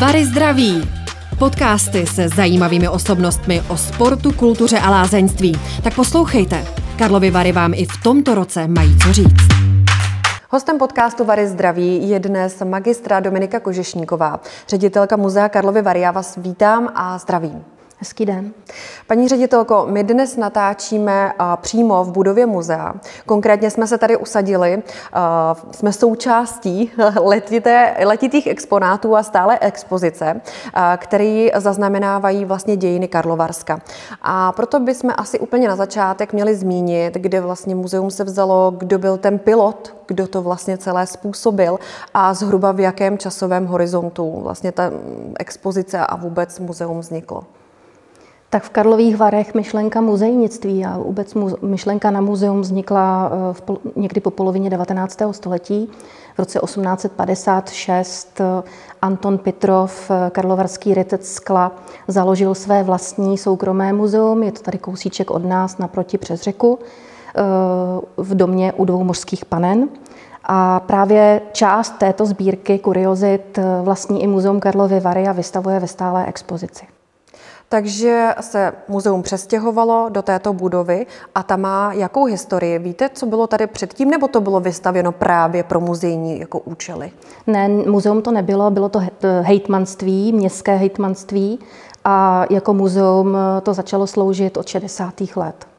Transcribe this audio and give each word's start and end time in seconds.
Vary 0.00 0.24
zdraví. 0.24 0.90
Podcasty 1.38 2.06
se 2.06 2.28
zajímavými 2.28 2.88
osobnostmi 2.88 3.62
o 3.68 3.76
sportu, 3.76 4.32
kultuře 4.32 4.78
a 4.78 4.90
lázeňství. 4.90 5.58
Tak 5.82 5.94
poslouchejte. 5.94 6.64
Karlovy 6.98 7.30
Vary 7.30 7.52
vám 7.52 7.74
i 7.74 7.84
v 7.84 8.02
tomto 8.02 8.34
roce 8.34 8.68
mají 8.68 8.98
co 8.98 9.12
říct. 9.12 9.48
Hostem 10.50 10.78
podcastu 10.78 11.24
Vary 11.24 11.48
zdraví 11.48 12.08
je 12.08 12.18
dnes 12.18 12.62
magistra 12.64 13.20
Dominika 13.20 13.60
Kožešníková, 13.60 14.40
ředitelka 14.68 15.16
Muzea 15.16 15.48
Karlovy 15.48 15.82
Vary. 15.82 16.00
Já 16.00 16.10
vás 16.10 16.36
vítám 16.36 16.88
a 16.94 17.18
zdravím. 17.18 17.75
Hezký 17.98 18.26
den. 18.26 18.52
Paní 19.06 19.28
ředitelko, 19.28 19.86
my 19.90 20.04
dnes 20.04 20.36
natáčíme 20.36 21.32
přímo 21.56 22.04
v 22.04 22.10
budově 22.10 22.46
muzea. 22.46 22.94
Konkrétně 23.26 23.70
jsme 23.70 23.86
se 23.86 23.98
tady 23.98 24.16
usadili, 24.16 24.82
jsme 25.70 25.92
součástí 25.92 26.92
letité, 27.20 27.96
letitých 28.04 28.46
exponátů 28.46 29.16
a 29.16 29.22
stále 29.22 29.58
expozice, 29.60 30.40
které 30.96 31.48
zaznamenávají 31.54 32.44
vlastně 32.44 32.76
dějiny 32.76 33.08
Karlovarska. 33.08 33.80
A 34.22 34.52
proto 34.52 34.80
bychom 34.80 35.10
asi 35.16 35.38
úplně 35.38 35.68
na 35.68 35.76
začátek 35.76 36.32
měli 36.32 36.54
zmínit, 36.54 37.14
kde 37.14 37.40
vlastně 37.40 37.74
muzeum 37.74 38.10
se 38.10 38.24
vzalo, 38.24 38.72
kdo 38.76 38.98
byl 38.98 39.16
ten 39.16 39.38
pilot, 39.38 39.96
kdo 40.06 40.26
to 40.26 40.42
vlastně 40.42 40.78
celé 40.78 41.06
způsobil 41.06 41.78
a 42.14 42.34
zhruba 42.34 42.72
v 42.72 42.80
jakém 42.80 43.18
časovém 43.18 43.66
horizontu 43.66 44.40
vlastně 44.42 44.72
ta 44.72 44.90
expozice 45.38 45.98
a 45.98 46.16
vůbec 46.16 46.58
muzeum 46.58 47.00
vzniklo. 47.00 47.44
Tak 48.56 48.64
v 48.64 48.70
Karlových 48.70 49.16
Varech 49.16 49.54
myšlenka 49.54 50.00
muzejnictví 50.00 50.84
a 50.84 50.98
vůbec 50.98 51.34
myšlenka 51.62 52.10
na 52.10 52.20
muzeum 52.20 52.60
vznikla 52.60 53.30
eh, 53.32 53.52
v 53.52 53.62
pol, 53.62 53.78
někdy 53.96 54.20
po 54.20 54.30
polovině 54.30 54.70
19. 54.70 55.18
století. 55.30 55.90
V 56.34 56.38
roce 56.38 56.58
1856 56.64 58.40
eh, 58.40 58.62
Anton 59.02 59.38
Petrov, 59.38 60.10
eh, 60.10 60.30
karlovarský 60.30 60.94
rytec 60.94 61.28
skla, 61.28 61.72
založil 62.08 62.54
své 62.54 62.82
vlastní 62.82 63.38
soukromé 63.38 63.92
muzeum. 63.92 64.42
Je 64.42 64.52
to 64.52 64.62
tady 64.62 64.78
kousíček 64.78 65.30
od 65.30 65.44
nás 65.44 65.78
naproti 65.78 66.18
přes 66.18 66.40
řeku 66.40 66.78
v 68.16 68.34
domě 68.34 68.72
u 68.72 68.84
dvou 68.84 69.04
mořských 69.04 69.44
panen. 69.44 69.88
A 70.44 70.80
právě 70.80 71.40
část 71.52 71.90
této 71.98 72.26
sbírky 72.26 72.78
kuriozit 72.78 73.58
vlastní 73.82 74.22
i 74.22 74.26
Muzeum 74.26 74.60
Karlovy 74.60 75.00
Vary 75.00 75.26
a 75.26 75.32
vystavuje 75.32 75.80
ve 75.80 75.86
stálé 75.86 76.26
expozici. 76.26 76.95
Takže 77.68 78.34
se 78.40 78.72
muzeum 78.88 79.22
přestěhovalo 79.22 80.08
do 80.08 80.22
této 80.22 80.52
budovy 80.52 81.06
a 81.34 81.42
ta 81.42 81.56
má 81.56 81.92
jakou 81.92 82.24
historii? 82.24 82.78
Víte, 82.78 83.10
co 83.14 83.26
bylo 83.26 83.46
tady 83.46 83.66
předtím, 83.66 84.10
nebo 84.10 84.28
to 84.28 84.40
bylo 84.40 84.60
vystavěno 84.60 85.12
právě 85.12 85.62
pro 85.62 85.80
muzejní 85.80 86.40
jako 86.40 86.58
účely? 86.58 87.10
Ne, 87.46 87.68
muzeum 87.68 88.22
to 88.22 88.30
nebylo, 88.30 88.70
bylo 88.70 88.88
to 88.88 89.00
hejtmanství, 89.40 90.32
městské 90.32 90.76
hejtmanství 90.76 91.58
a 92.04 92.44
jako 92.50 92.74
muzeum 92.74 93.36
to 93.62 93.74
začalo 93.74 94.06
sloužit 94.06 94.56
od 94.56 94.68
60. 94.68 95.14
let. 95.36 95.75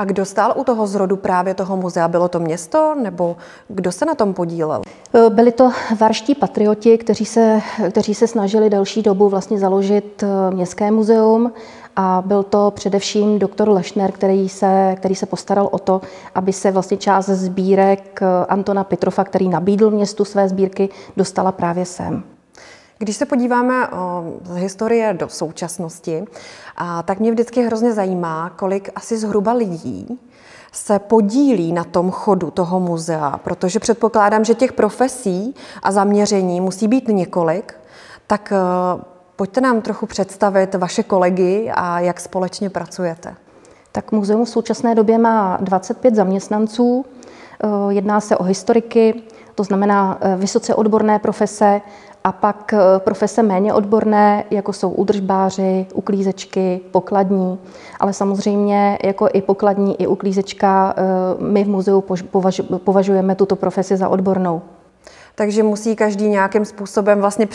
A 0.00 0.04
kdo 0.04 0.24
stál 0.24 0.54
u 0.56 0.64
toho 0.64 0.86
zrodu 0.86 1.16
právě 1.16 1.54
toho 1.54 1.76
muzea? 1.76 2.08
Bylo 2.08 2.28
to 2.28 2.40
město 2.40 2.94
nebo 3.02 3.36
kdo 3.68 3.92
se 3.92 4.04
na 4.06 4.14
tom 4.14 4.34
podílel? 4.34 4.82
E, 5.14 5.30
byli 5.30 5.52
to 5.52 5.70
varští 6.00 6.34
patrioti, 6.34 6.98
kteří 6.98 7.24
se, 7.24 7.60
kteří 7.90 8.14
se 8.14 8.26
snažili 8.26 8.70
delší 8.70 9.02
dobu 9.02 9.28
vlastně 9.28 9.58
založit 9.58 10.22
e, 10.22 10.54
městské 10.54 10.90
muzeum 10.90 11.52
a 11.96 12.22
byl 12.26 12.42
to 12.42 12.70
především 12.74 13.38
doktor 13.38 13.68
Lešner, 13.68 14.12
který 14.12 14.48
se, 14.48 14.94
který 14.96 15.14
se 15.14 15.26
postaral 15.26 15.68
o 15.72 15.78
to, 15.78 16.00
aby 16.34 16.52
se 16.52 16.70
vlastně 16.70 16.96
část 16.96 17.26
sbírek 17.28 18.22
e, 18.22 18.46
Antona 18.46 18.84
Petrofa, 18.84 19.24
který 19.24 19.48
nabídl 19.48 19.90
městu 19.90 20.24
své 20.24 20.48
sbírky, 20.48 20.88
dostala 21.16 21.52
právě 21.52 21.84
sem. 21.84 22.22
Když 22.98 23.16
se 23.16 23.26
podíváme 23.26 23.88
z 24.42 24.54
historie 24.56 25.14
do 25.14 25.28
současnosti, 25.28 26.24
tak 27.04 27.20
mě 27.20 27.30
vždycky 27.30 27.62
hrozně 27.62 27.92
zajímá, 27.92 28.50
kolik 28.50 28.90
asi 28.94 29.16
zhruba 29.16 29.52
lidí 29.52 30.18
se 30.72 30.98
podílí 30.98 31.72
na 31.72 31.84
tom 31.84 32.10
chodu 32.10 32.50
toho 32.50 32.80
muzea, 32.80 33.40
protože 33.44 33.78
předpokládám, 33.78 34.44
že 34.44 34.54
těch 34.54 34.72
profesí 34.72 35.54
a 35.82 35.92
zaměření 35.92 36.60
musí 36.60 36.88
být 36.88 37.08
několik, 37.08 37.74
tak 38.26 38.52
e, 38.52 38.56
pojďte 39.36 39.60
nám 39.60 39.80
trochu 39.80 40.06
představit 40.06 40.74
vaše 40.74 41.02
kolegy 41.02 41.70
a 41.74 42.00
jak 42.00 42.20
společně 42.20 42.70
pracujete. 42.70 43.34
Tak 43.92 44.12
muzeum 44.12 44.44
v 44.44 44.48
současné 44.48 44.94
době 44.94 45.18
má 45.18 45.58
25 45.60 46.14
zaměstnanců, 46.14 47.04
e, 47.06 47.94
jedná 47.94 48.20
se 48.20 48.36
o 48.36 48.42
historiky, 48.42 49.22
to 49.54 49.64
znamená 49.64 50.18
vysoce 50.36 50.74
odborné 50.74 51.18
profese, 51.18 51.80
a 52.28 52.32
pak 52.32 52.72
eh, 52.72 52.78
profese 52.98 53.42
méně 53.42 53.74
odborné, 53.74 54.44
jako 54.50 54.72
jsou 54.72 54.90
údržbáři, 54.90 55.86
uklízečky, 55.94 56.80
pokladní, 56.90 57.58
ale 58.00 58.12
samozřejmě 58.12 58.98
jako 59.04 59.28
i 59.32 59.42
pokladní, 59.42 60.02
i 60.02 60.06
uklízečka, 60.06 60.94
eh, 60.96 61.02
my 61.42 61.64
v 61.64 61.68
muzeu 61.68 62.04
považujeme 62.84 63.34
tuto 63.34 63.56
profesi 63.56 63.96
za 63.96 64.08
odbornou 64.08 64.62
takže 65.38 65.62
musí 65.62 65.96
každý 65.96 66.28
nějakým 66.28 66.64
způsobem 66.64 67.20
vlastně 67.20 67.48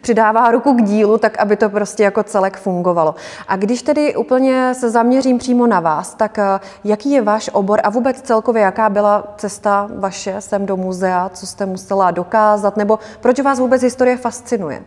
přidává 0.00 0.50
ruku 0.50 0.72
k 0.72 0.82
dílu, 0.82 1.18
tak 1.18 1.38
aby 1.38 1.56
to 1.56 1.68
prostě 1.68 2.02
jako 2.02 2.22
celek 2.22 2.56
fungovalo. 2.56 3.14
A 3.48 3.56
když 3.56 3.82
tedy 3.82 4.16
úplně 4.16 4.74
se 4.74 4.90
zaměřím 4.90 5.38
přímo 5.38 5.66
na 5.66 5.80
vás, 5.80 6.14
tak 6.14 6.38
eh, 6.38 6.60
jaký 6.84 7.10
je 7.10 7.22
váš 7.22 7.50
obor 7.52 7.80
a 7.82 7.90
vůbec 7.90 8.22
celkově 8.22 8.62
jaká 8.62 8.88
byla 8.88 9.34
cesta 9.36 9.90
vaše 9.96 10.40
sem 10.40 10.66
do 10.66 10.76
muzea, 10.76 11.28
co 11.28 11.46
jste 11.46 11.66
musela 11.66 12.10
dokázat, 12.10 12.76
nebo 12.76 12.98
proč 13.20 13.40
vás 13.40 13.58
vůbec 13.58 13.82
historie 13.82 14.16
fascinuje? 14.16 14.82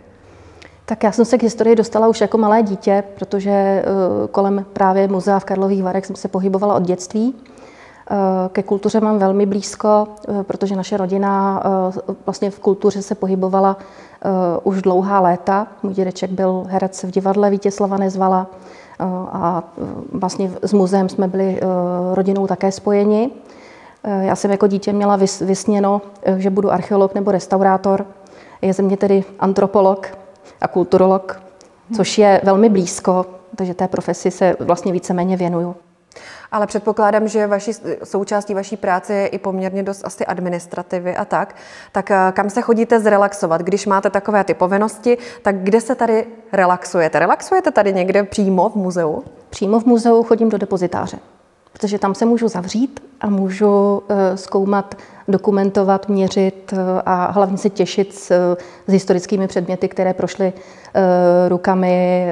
Tak 0.85 1.03
já 1.03 1.11
jsem 1.11 1.25
se 1.25 1.37
k 1.37 1.43
historii 1.43 1.75
dostala 1.75 2.07
už 2.07 2.21
jako 2.21 2.37
malé 2.37 2.63
dítě, 2.63 3.03
protože 3.15 3.51
eh, 3.51 3.83
kolem 4.31 4.65
právě 4.73 5.07
muzea 5.07 5.39
v 5.39 5.45
Karlových 5.45 5.83
Varech 5.83 6.05
jsem 6.05 6.15
se 6.15 6.27
pohybovala 6.27 6.75
od 6.75 6.83
dětství. 6.83 7.35
Eh, 8.09 8.49
ke 8.49 8.63
kultuře 8.63 8.99
mám 8.99 9.19
velmi 9.19 9.45
blízko, 9.45 10.07
eh, 10.29 10.43
protože 10.43 10.75
naše 10.75 10.97
rodina 10.97 11.63
eh, 12.09 12.13
vlastně 12.25 12.51
v 12.51 12.59
kultuře 12.59 13.01
se 13.01 13.15
pohybovala 13.15 13.77
už 14.63 14.81
dlouhá 14.81 15.19
léta. 15.19 15.67
Můj 15.83 15.93
dědeček 15.93 16.31
byl 16.31 16.65
herec 16.67 17.03
v 17.03 17.11
divadle 17.11 17.49
Vítězslava 17.49 17.97
Nezvala 17.97 18.47
a 19.31 19.63
vlastně 20.11 20.51
s 20.61 20.73
muzeem 20.73 21.09
jsme 21.09 21.27
byli 21.27 21.59
rodinou 22.13 22.47
také 22.47 22.71
spojeni. 22.71 23.31
Já 24.03 24.35
jsem 24.35 24.51
jako 24.51 24.67
dítě 24.67 24.93
měla 24.93 25.15
vysněno, 25.41 26.01
že 26.37 26.49
budu 26.49 26.71
archeolog 26.71 27.15
nebo 27.15 27.31
restaurátor. 27.31 28.05
Je 28.61 28.73
ze 28.73 28.83
mě 28.83 28.97
tedy 28.97 29.23
antropolog 29.39 30.07
a 30.61 30.67
kulturolog, 30.67 31.41
což 31.95 32.17
je 32.17 32.41
velmi 32.43 32.69
blízko, 32.69 33.25
takže 33.55 33.73
té 33.73 33.87
profesi 33.87 34.31
se 34.31 34.55
vlastně 34.59 34.91
víceméně 34.91 35.37
věnuju. 35.37 35.75
Ale 36.51 36.67
předpokládám, 36.67 37.27
že 37.27 37.47
vaší, 37.47 37.71
součástí 38.03 38.53
vaší 38.53 38.77
práce 38.77 39.13
je 39.13 39.27
i 39.27 39.37
poměrně 39.37 39.83
dost 39.83 40.05
asi 40.05 40.25
administrativy 40.25 41.15
a 41.15 41.25
tak. 41.25 41.55
Tak 41.91 42.11
eh, 42.11 42.17
kam 42.31 42.49
se 42.49 42.61
chodíte 42.61 42.99
zrelaxovat? 42.99 43.61
Když 43.61 43.85
máte 43.85 44.09
takové 44.09 44.43
ty 44.43 44.53
povinnosti, 44.53 45.17
tak 45.41 45.55
kde 45.63 45.81
se 45.81 45.95
tady 45.95 46.25
relaxujete? 46.51 47.19
Relaxujete 47.19 47.71
tady 47.71 47.93
někde 47.93 48.23
přímo 48.23 48.69
v 48.69 48.75
muzeu? 48.75 49.23
Přímo 49.49 49.79
v 49.79 49.85
muzeu 49.85 50.23
chodím 50.23 50.49
do 50.49 50.57
depozitáře, 50.57 51.17
protože 51.77 51.99
tam 51.99 52.15
se 52.15 52.25
můžu 52.25 52.47
zavřít 52.47 52.99
a 53.21 53.29
můžu 53.29 54.03
eh, 54.09 54.37
zkoumat 54.37 54.95
dokumentovat, 55.27 56.09
měřit 56.09 56.73
eh, 56.73 57.01
a 57.05 57.31
hlavně 57.31 57.57
se 57.57 57.69
těšit 57.69 58.13
s, 58.13 58.55
s 58.87 58.91
historickými 58.91 59.47
předměty, 59.47 59.87
které 59.87 60.13
prošly 60.13 60.53
uh, 60.53 61.49
rukami 61.49 62.29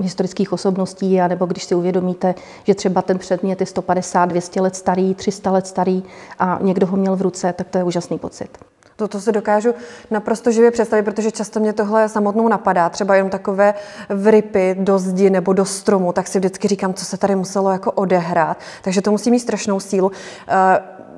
historických 0.00 0.52
osobností, 0.52 1.20
anebo 1.20 1.46
když 1.46 1.64
si 1.64 1.74
uvědomíte, 1.74 2.34
že 2.64 2.74
třeba 2.74 3.02
ten 3.02 3.18
předmět 3.18 3.60
je 3.60 3.66
150, 3.66 4.26
200 4.26 4.60
let 4.60 4.76
starý, 4.76 5.14
300 5.14 5.50
let 5.50 5.66
starý 5.66 6.02
a 6.38 6.58
někdo 6.62 6.86
ho 6.86 6.96
měl 6.96 7.16
v 7.16 7.22
ruce, 7.22 7.52
tak 7.52 7.68
to 7.68 7.78
je 7.78 7.84
úžasný 7.84 8.18
pocit. 8.18 8.58
To 9.06 9.20
se 9.20 9.32
dokážu 9.32 9.74
naprosto 10.10 10.50
živě 10.50 10.70
představit, 10.70 11.02
protože 11.02 11.30
často 11.30 11.60
mě 11.60 11.72
tohle 11.72 12.08
samotnou 12.08 12.48
napadá, 12.48 12.88
třeba 12.88 13.14
jenom 13.14 13.30
takové 13.30 13.74
vrypy 14.08 14.76
do 14.78 14.98
zdi 14.98 15.30
nebo 15.30 15.52
do 15.52 15.64
stromu, 15.64 16.12
tak 16.12 16.26
si 16.26 16.38
vždycky 16.38 16.68
říkám, 16.68 16.94
co 16.94 17.04
se 17.04 17.16
tady 17.16 17.36
muselo 17.36 17.70
jako 17.70 17.92
odehrát. 17.92 18.58
Takže 18.82 19.02
to 19.02 19.10
musí 19.10 19.30
mít 19.30 19.40
strašnou 19.40 19.80
sílu. 19.80 20.08
Uh, 20.08 20.14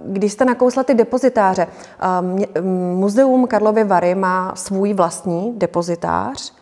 když 0.06 0.32
jste 0.32 0.44
nakousla 0.44 0.82
ty 0.82 0.94
depozitáře, 0.94 1.66
um, 2.20 2.44
Muzeum 2.99 3.46
Karlovy 3.46 3.84
Vary 3.84 4.14
má 4.14 4.52
svůj 4.54 4.94
vlastní 4.94 5.52
depozitář. 5.56 6.59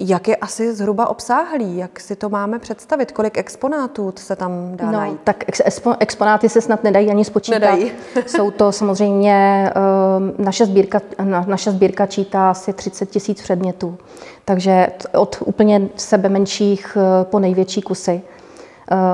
Jak 0.00 0.28
je 0.28 0.36
asi 0.36 0.74
zhruba 0.74 1.08
obsáhlý? 1.08 1.76
Jak 1.76 2.00
si 2.00 2.16
to 2.16 2.28
máme 2.28 2.58
představit? 2.58 3.12
Kolik 3.12 3.38
exponátů 3.38 4.12
se 4.16 4.36
tam 4.36 4.76
dá 4.76 4.86
no, 4.86 4.92
najít? 4.92 5.20
Tak 5.24 5.44
expo, 5.64 5.94
exponáty 5.98 6.48
se 6.48 6.60
snad 6.60 6.84
nedají 6.84 7.10
ani 7.10 7.24
spočítat. 7.24 7.58
Nedají. 7.58 7.92
Jsou 8.26 8.50
to 8.50 8.72
samozřejmě, 8.72 9.70
um, 10.18 10.44
naše 10.44 10.66
sbírka, 10.66 11.00
naše 11.46 11.70
sbírka 11.70 12.06
čítá 12.06 12.50
asi 12.50 12.72
30 12.72 13.10
tisíc 13.10 13.42
předmětů. 13.42 13.98
Takže 14.44 14.88
od 15.14 15.42
úplně 15.44 15.88
sebe 15.96 16.28
menších 16.28 16.96
uh, 16.96 17.02
po 17.24 17.38
největší 17.38 17.82
kusy. 17.82 18.22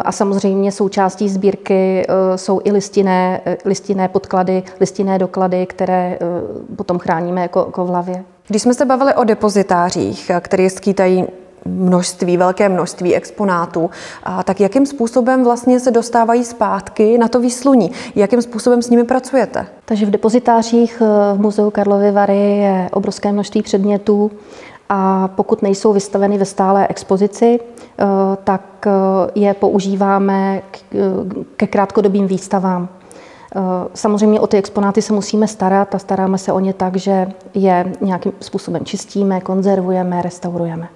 A 0.05 0.13
samozřejmě 0.13 0.73
součástí 0.73 1.29
sbírky 1.29 2.07
eh, 2.09 2.39
jsou 2.39 2.61
i 2.65 2.73
listinné, 2.73 3.41
eh, 3.47 3.57
listinné 3.65 4.09
podklady, 4.09 4.63
listinné 4.81 5.19
doklady, 5.19 5.67
které 5.67 6.19
eh, 6.21 6.75
potom 6.77 6.99
chráníme 6.99 7.43
jako, 7.43 7.59
jako 7.59 7.85
v 7.85 7.89
hlavě. 7.89 8.25
Když 8.49 8.62
jsme 8.62 8.75
se 8.75 8.85
bavili 8.85 9.14
o 9.14 9.25
depozitářích, 9.25 10.31
které 10.41 10.70
skýtají 10.70 11.25
množství, 11.64 12.37
velké 12.37 12.69
množství 12.69 13.14
exponátů, 13.14 13.91
a 14.23 14.43
tak 14.43 14.61
jakým 14.61 14.87
způsobem 14.87 15.44
vlastně 15.44 15.81
se 15.81 15.91
dostávají 15.91 16.44
zpátky 16.44 17.19
na 17.19 17.29
to 17.29 17.41
výsluní? 17.41 17.91
Jakým 18.14 18.43
způsobem 18.43 18.82
s 18.82 18.91
nimi 18.91 19.05
pracujete? 19.05 19.67
Takže 19.85 20.06
v 20.06 20.11
depozitářích 20.11 21.02
eh, 21.02 21.35
v 21.37 21.41
Muzeu 21.41 21.70
Karlovy 21.70 22.11
Vary 22.11 22.56
je 22.56 22.88
obrovské 22.93 23.32
množství 23.32 23.62
předmětů 23.62 24.31
a 24.88 25.29
pokud 25.29 25.62
nejsou 25.62 25.93
vystaveny 25.93 26.38
ve 26.38 26.44
stále 26.44 26.88
expozici, 26.88 27.61
eh, 27.61 28.05
tak 28.44 28.87
eh, 28.87 28.91
je 29.35 29.55
používáme 29.55 30.62
ke 31.56 31.67
krátkodobým 31.67 32.26
výstavám. 32.26 32.88
Samozřejmě 33.95 34.41
o 34.41 34.47
ty 34.47 34.56
exponáty 34.56 35.03
se 35.03 35.12
musíme 35.12 35.49
starat 35.49 35.95
a 35.95 35.99
staráme 35.99 36.39
se 36.39 36.53
o 36.53 36.61
ně 36.61 36.75
tak, 36.75 36.97
že 36.97 37.27
je 37.55 37.93
nějakým 38.01 38.33
způsobem 38.41 38.85
čistíme, 38.85 39.41
konzervujeme, 39.41 40.23
restaurujeme. 40.23 40.89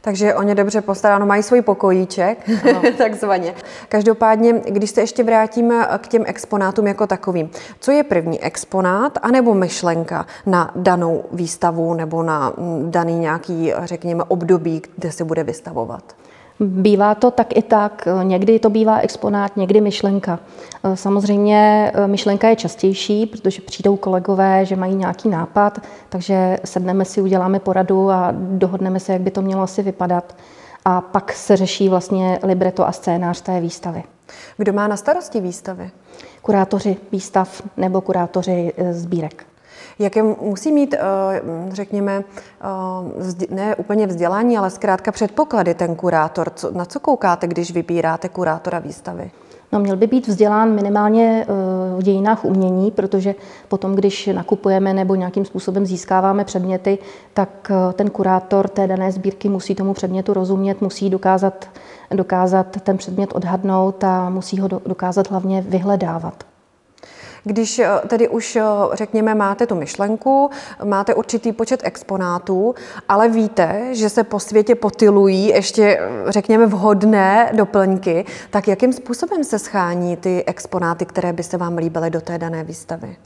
Takže 0.00 0.34
oni 0.34 0.54
dobře 0.54 0.80
postaráno, 0.80 1.26
mají 1.26 1.42
svůj 1.42 1.62
pokojíček, 1.62 2.50
takzvaně. 2.98 3.54
Každopádně, 3.88 4.52
když 4.66 4.90
se 4.90 5.00
ještě 5.00 5.24
vrátíme 5.24 5.88
k 5.98 6.08
těm 6.08 6.24
exponátům 6.26 6.86
jako 6.86 7.06
takovým, 7.06 7.50
co 7.80 7.90
je 7.90 8.04
první 8.04 8.40
exponát 8.40 9.18
anebo 9.22 9.54
myšlenka 9.54 10.26
na 10.46 10.70
danou 10.76 11.24
výstavu 11.32 11.94
nebo 11.94 12.22
na 12.22 12.52
daný 12.82 13.18
nějaký, 13.18 13.72
řekněme, 13.84 14.24
období, 14.24 14.82
kde 14.96 15.12
se 15.12 15.24
bude 15.24 15.44
vystavovat? 15.44 16.14
Bývá 16.60 17.14
to 17.14 17.30
tak 17.30 17.56
i 17.56 17.62
tak. 17.62 18.08
Někdy 18.22 18.58
to 18.58 18.70
bývá 18.70 18.98
exponát, 18.98 19.56
někdy 19.56 19.80
myšlenka. 19.80 20.38
Samozřejmě 20.94 21.92
eh, 21.94 22.06
myšlenka 22.06 22.48
je 22.48 22.56
častější, 22.56 23.26
protože 23.26 23.62
přijdou 23.62 23.96
kolegové, 23.96 24.64
že 24.66 24.76
mají 24.76 24.94
nějaký 24.94 25.28
nápad, 25.28 25.78
takže 26.08 26.58
sedneme 26.64 27.04
si, 27.04 27.20
uděláme 27.20 27.60
poradu 27.60 28.10
a 28.10 28.34
dohodneme 28.36 29.00
se, 29.00 29.12
jak 29.12 29.22
by 29.22 29.30
to 29.30 29.42
mělo 29.42 29.62
asi 29.62 29.82
vypadat. 29.82 30.36
A 30.84 31.00
pak 31.00 31.32
se 31.32 31.56
řeší 31.56 31.88
vlastně 31.88 32.38
libreto 32.42 32.88
a 32.88 32.92
scénář 32.92 33.40
té 33.40 33.60
výstavy. 33.60 34.02
Kdo 34.56 34.72
má 34.72 34.88
na 34.88 34.96
starosti 34.96 35.40
výstavy? 35.40 35.90
Kurátoři 36.42 36.96
výstav 37.12 37.62
nebo 37.76 38.00
kurátoři 38.00 38.72
eh, 38.76 38.94
sbírek. 38.94 39.47
Jaké 39.98 40.22
musí 40.22 40.72
mít, 40.72 40.94
eh, 40.94 40.98
řekněme, 41.68 42.24
eh, 42.60 43.54
ne 43.54 43.76
úplně 43.76 44.06
vzdělání, 44.06 44.58
ale 44.58 44.70
zkrátka 44.70 45.12
předpoklady 45.12 45.74
ten 45.74 45.94
kurátor? 45.94 46.52
Na 46.72 46.84
co 46.84 47.00
koukáte, 47.00 47.46
když 47.46 47.72
vybíráte 47.72 48.28
kurátora 48.28 48.78
výstavy? 48.78 49.30
No, 49.72 49.80
měl 49.80 49.96
by 49.96 50.06
být 50.06 50.28
vzdělán 50.28 50.74
minimálně 50.74 51.46
eh, 51.48 51.52
v 51.98 52.02
dějinách 52.02 52.44
umění, 52.44 52.90
protože 52.90 53.34
potom, 53.68 53.94
když 53.94 54.26
nakupujeme 54.26 54.94
nebo 54.94 55.14
nějakým 55.14 55.44
způsobem 55.44 55.86
získáváme 55.86 56.44
předměty, 56.44 56.98
tak 57.34 57.72
ten 57.92 58.10
kurátor 58.10 58.68
té 58.68 58.86
dané 58.86 59.12
sbírky 59.12 59.48
musí 59.48 59.74
tomu 59.74 59.94
předmětu 59.94 60.34
rozumět, 60.34 60.80
musí 60.80 61.10
dokázat, 61.10 61.68
dokázat 62.14 62.66
ten 62.82 62.96
předmět 62.96 63.30
odhadnout 63.34 64.04
a 64.04 64.30
musí 64.30 64.60
ho 64.60 64.68
dokázat 64.68 65.30
hlavně 65.30 65.60
vyhledávat. 65.60 66.44
Když 67.44 67.78
eh, 67.78 67.88
tedy 68.08 68.28
už, 68.28 68.56
eh, 68.56 68.62
řekněme, 68.92 69.34
máte 69.34 69.66
tu 69.66 69.74
myšlenku, 69.74 70.50
máte 70.84 71.14
určitý 71.14 71.52
počet 71.52 71.80
exponátů, 71.84 72.74
ale 73.08 73.28
víte, 73.28 73.84
že 73.92 74.08
se 74.08 74.24
po 74.24 74.40
světě 74.40 74.74
potilují 74.74 75.46
ještě, 75.46 76.00
eh, 76.00 76.32
řekněme, 76.32 76.66
vhodné 76.66 77.50
doplňky, 77.52 78.24
tak 78.50 78.68
jakým 78.68 78.92
způsobem 78.92 79.44
se 79.44 79.58
schání 79.58 80.16
ty 80.16 80.44
exponáty, 80.44 81.06
které 81.06 81.32
by 81.32 81.42
se 81.42 81.56
vám 81.56 81.76
líbily 81.76 82.10
do 82.10 82.20
té 82.20 82.38
dané 82.38 82.64
výstavy? 82.64 83.16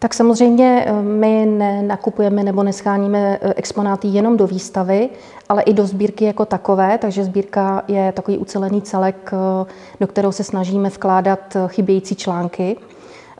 Tak 0.00 0.14
samozřejmě 0.14 0.86
my 1.02 1.46
nakupujeme 1.82 2.44
nebo 2.44 2.62
nescháníme 2.62 3.38
exponáty 3.56 4.08
jenom 4.08 4.36
do 4.36 4.46
výstavy, 4.46 5.08
ale 5.48 5.62
i 5.62 5.72
do 5.72 5.86
sbírky 5.86 6.24
jako 6.24 6.44
takové, 6.44 6.98
takže 6.98 7.24
sbírka 7.24 7.82
je 7.88 8.12
takový 8.12 8.38
ucelený 8.38 8.82
celek, 8.82 9.30
do 10.00 10.06
kterého 10.06 10.32
se 10.32 10.44
snažíme 10.44 10.88
vkládat 10.88 11.56
chybějící 11.68 12.14
články. 12.14 12.76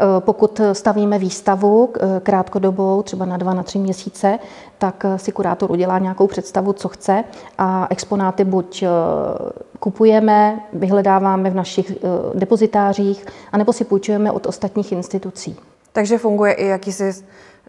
Eh, 0.01 0.21
pokud 0.21 0.61
stavíme 0.73 1.19
výstavu 1.19 1.93
eh, 1.95 2.21
krátkodobou, 2.21 3.03
třeba 3.03 3.25
na 3.25 3.37
dva, 3.37 3.55
na 3.55 3.63
tři 3.63 3.79
měsíce, 3.79 4.39
tak 4.79 5.05
eh, 5.05 5.19
si 5.19 5.33
kurátor 5.33 5.71
udělá 5.71 5.99
nějakou 5.99 6.27
představu, 6.27 6.73
co 6.73 6.89
chce 6.89 7.25
a 7.59 7.87
exponáty 7.91 8.45
buď 8.45 8.85
kupujeme, 9.79 10.61
vyhledáváme 10.73 11.51
v 11.51 11.55
našich 11.55 11.93
depozitářích, 12.35 13.27
anebo 13.53 13.73
si 13.73 13.85
půjčujeme 13.85 14.33
od 14.33 14.47
ostatních 14.47 14.93
institucí. 14.93 15.57
Takže 15.93 16.19
funguje 16.19 16.53
i 16.53 16.67
jakýsi 16.67 17.13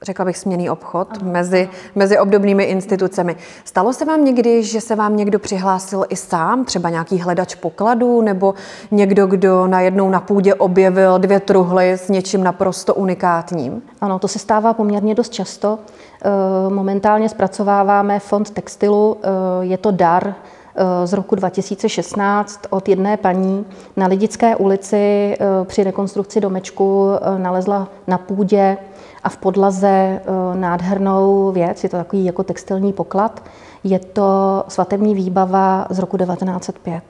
řekla 0.02 0.26
bych, 0.26 0.38
směný 0.38 0.70
obchod 0.70 1.22
mezi, 1.22 1.70
mezi 1.96 2.20
obdobnými 2.20 2.64
institucemi. 2.64 3.36
Stalo 3.66 3.94
se 3.94 4.06
vám 4.06 4.26
někdy, 4.26 4.64
že 4.64 4.82
se 4.82 4.96
vám 4.96 5.18
někdo 5.18 5.40
přihlásil 5.40 6.06
i 6.10 6.16
sám, 6.16 6.66
třeba 6.66 6.90
nějaký 6.90 7.20
hledač 7.20 7.56
pokladů, 7.56 8.22
nebo 8.22 8.54
někdo, 8.92 9.28
kdo 9.28 9.68
najednou 9.68 10.10
na 10.10 10.20
půdě 10.20 10.54
objevil 10.56 11.18
dvě 11.18 11.40
truhly 11.40 11.92
s 11.92 12.10
něčím 12.10 12.44
naprosto 12.44 12.96
unikátním? 12.96 13.82
Ano, 14.02 14.20
to 14.20 14.28
se 14.28 14.40
stává 14.40 14.74
poměrně 14.74 15.16
dost 15.16 15.34
často. 15.34 15.80
Eh, 16.26 16.70
momentálně 16.70 17.30
zpracováváme 17.30 18.20
fond 18.20 18.50
textilu, 18.50 19.18
eh, 19.24 19.30
je 19.62 19.78
to 19.78 19.92
dar 19.92 20.36
eh, 20.76 21.08
z 21.08 21.14
roku 21.14 21.36
2016 21.36 22.62
od 22.70 22.90
jedné 22.90 23.18
paní 23.18 23.66
na 23.98 24.08
Lidické 24.08 24.56
ulici 24.56 25.36
při 25.64 25.84
rekonstrukci 25.84 26.42
domečku 26.42 27.10
nalezla 27.38 27.88
na 28.08 28.18
půdě 28.18 28.78
a 29.24 29.30
v 29.30 29.38
podlaze 29.38 29.88
eh, 29.88 30.22
nádhernou 30.56 31.52
věc, 31.52 31.84
je 31.84 31.90
to 31.90 31.98
takový 31.98 32.26
jako 32.26 32.44
textilní 32.44 32.94
poklad, 32.94 33.44
je 33.84 34.00
to 34.00 34.64
svatební 34.68 35.16
výbava 35.16 35.88
z 35.90 36.00
roku 36.00 36.18
1905. 36.18 37.04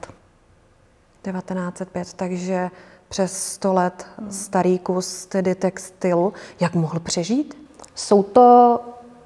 1905, 1.22 2.14
takže 2.14 2.70
přes 3.08 3.42
100 3.52 3.72
let 3.72 4.06
starý 4.30 4.78
kus 4.78 5.26
tedy 5.26 5.54
textilu. 5.54 6.32
Jak 6.60 6.74
mohl 6.74 7.00
přežít? 7.00 7.58
Jsou 7.94 8.22
to, 8.22 8.80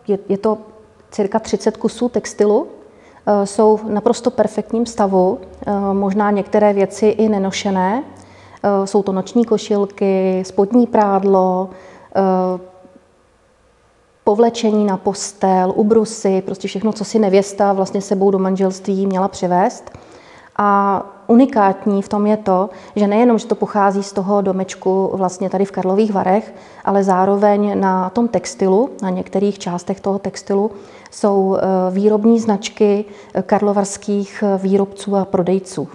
je, 0.08 0.18
je 0.28 0.38
to 0.38 0.58
cirka 1.10 1.38
30 1.38 1.76
kusů 1.76 2.08
textilu, 2.08 2.66
eh, 3.26 3.46
jsou 3.46 3.76
v 3.76 3.84
naprosto 3.84 4.30
perfektním 4.30 4.86
stavu, 4.86 5.38
eh, 5.66 5.72
možná 5.92 6.30
některé 6.30 6.72
věci 6.72 7.06
i 7.06 7.28
nenošené. 7.28 8.04
Jsou 8.84 9.02
to 9.02 9.12
noční 9.12 9.44
košilky, 9.44 10.42
spodní 10.46 10.86
prádlo, 10.86 11.70
povlečení 14.24 14.84
na 14.84 14.96
postel, 14.96 15.72
ubrusy, 15.76 16.42
prostě 16.46 16.68
všechno, 16.68 16.92
co 16.92 17.04
si 17.04 17.18
nevěsta 17.18 17.72
vlastně 17.72 18.00
sebou 18.00 18.30
do 18.30 18.38
manželství 18.38 19.06
měla 19.06 19.28
přivést. 19.28 19.90
A 20.56 21.02
unikátní 21.26 22.02
v 22.02 22.08
tom 22.08 22.26
je 22.26 22.36
to, 22.36 22.70
že 22.96 23.06
nejenom, 23.06 23.38
že 23.38 23.46
to 23.46 23.54
pochází 23.54 24.02
z 24.02 24.12
toho 24.12 24.42
domečku 24.42 25.10
vlastně 25.14 25.50
tady 25.50 25.64
v 25.64 25.70
Karlových 25.70 26.12
Varech, 26.12 26.54
ale 26.84 27.04
zároveň 27.04 27.80
na 27.80 28.10
tom 28.10 28.28
textilu, 28.28 28.90
na 29.02 29.10
některých 29.10 29.58
částech 29.58 30.00
toho 30.00 30.18
textilu, 30.18 30.70
jsou 31.10 31.56
eh, 31.56 31.60
výrobní 31.90 32.40
značky 32.40 33.04
eh, 33.34 33.42
karlovarských 33.42 34.44
eh, 34.46 34.58
výrobců 34.58 35.16
a 35.16 35.24
prodejců. 35.24 35.88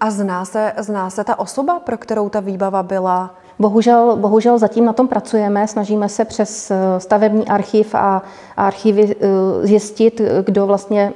A 0.00 0.10
zná 0.10 0.44
se, 0.44 0.72
zná 0.78 1.10
se 1.10 1.24
ta 1.24 1.38
osoba, 1.38 1.80
pro 1.80 1.98
kterou 1.98 2.28
ta 2.28 2.40
výbava 2.40 2.82
byla 2.82 3.34
Bohužel, 3.62 4.16
bohužel 4.16 4.58
zatím 4.58 4.84
na 4.84 4.92
tom 4.92 5.08
pracujeme, 5.08 5.68
snažíme 5.68 6.08
se 6.08 6.24
přes 6.24 6.70
eh, 6.70 7.00
stavební 7.00 7.48
archiv 7.48 7.94
a 7.94 8.22
archivy 8.56 9.16
eh, 9.20 9.66
zjistit, 9.66 10.20
kdo 10.46 10.66
vlastně 10.66 11.12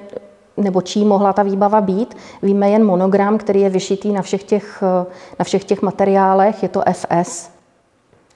nebo 0.57 0.83
čí 0.83 1.05
mohla 1.05 1.33
ta 1.33 1.43
výbava 1.43 1.81
být. 1.81 2.15
Víme 2.43 2.71
jen 2.71 2.85
monogram, 2.85 3.39
který 3.39 3.61
je 3.61 3.71
vyšitý 3.71 4.13
na 4.13 4.23
všech 4.23 4.45
těch, 4.45 4.83
eh, 4.83 5.07
na 5.39 5.45
všech 5.45 5.65
těch 5.65 5.83
materiálech, 5.83 6.63
je 6.63 6.69
to 6.69 6.83
FS. 6.93 7.56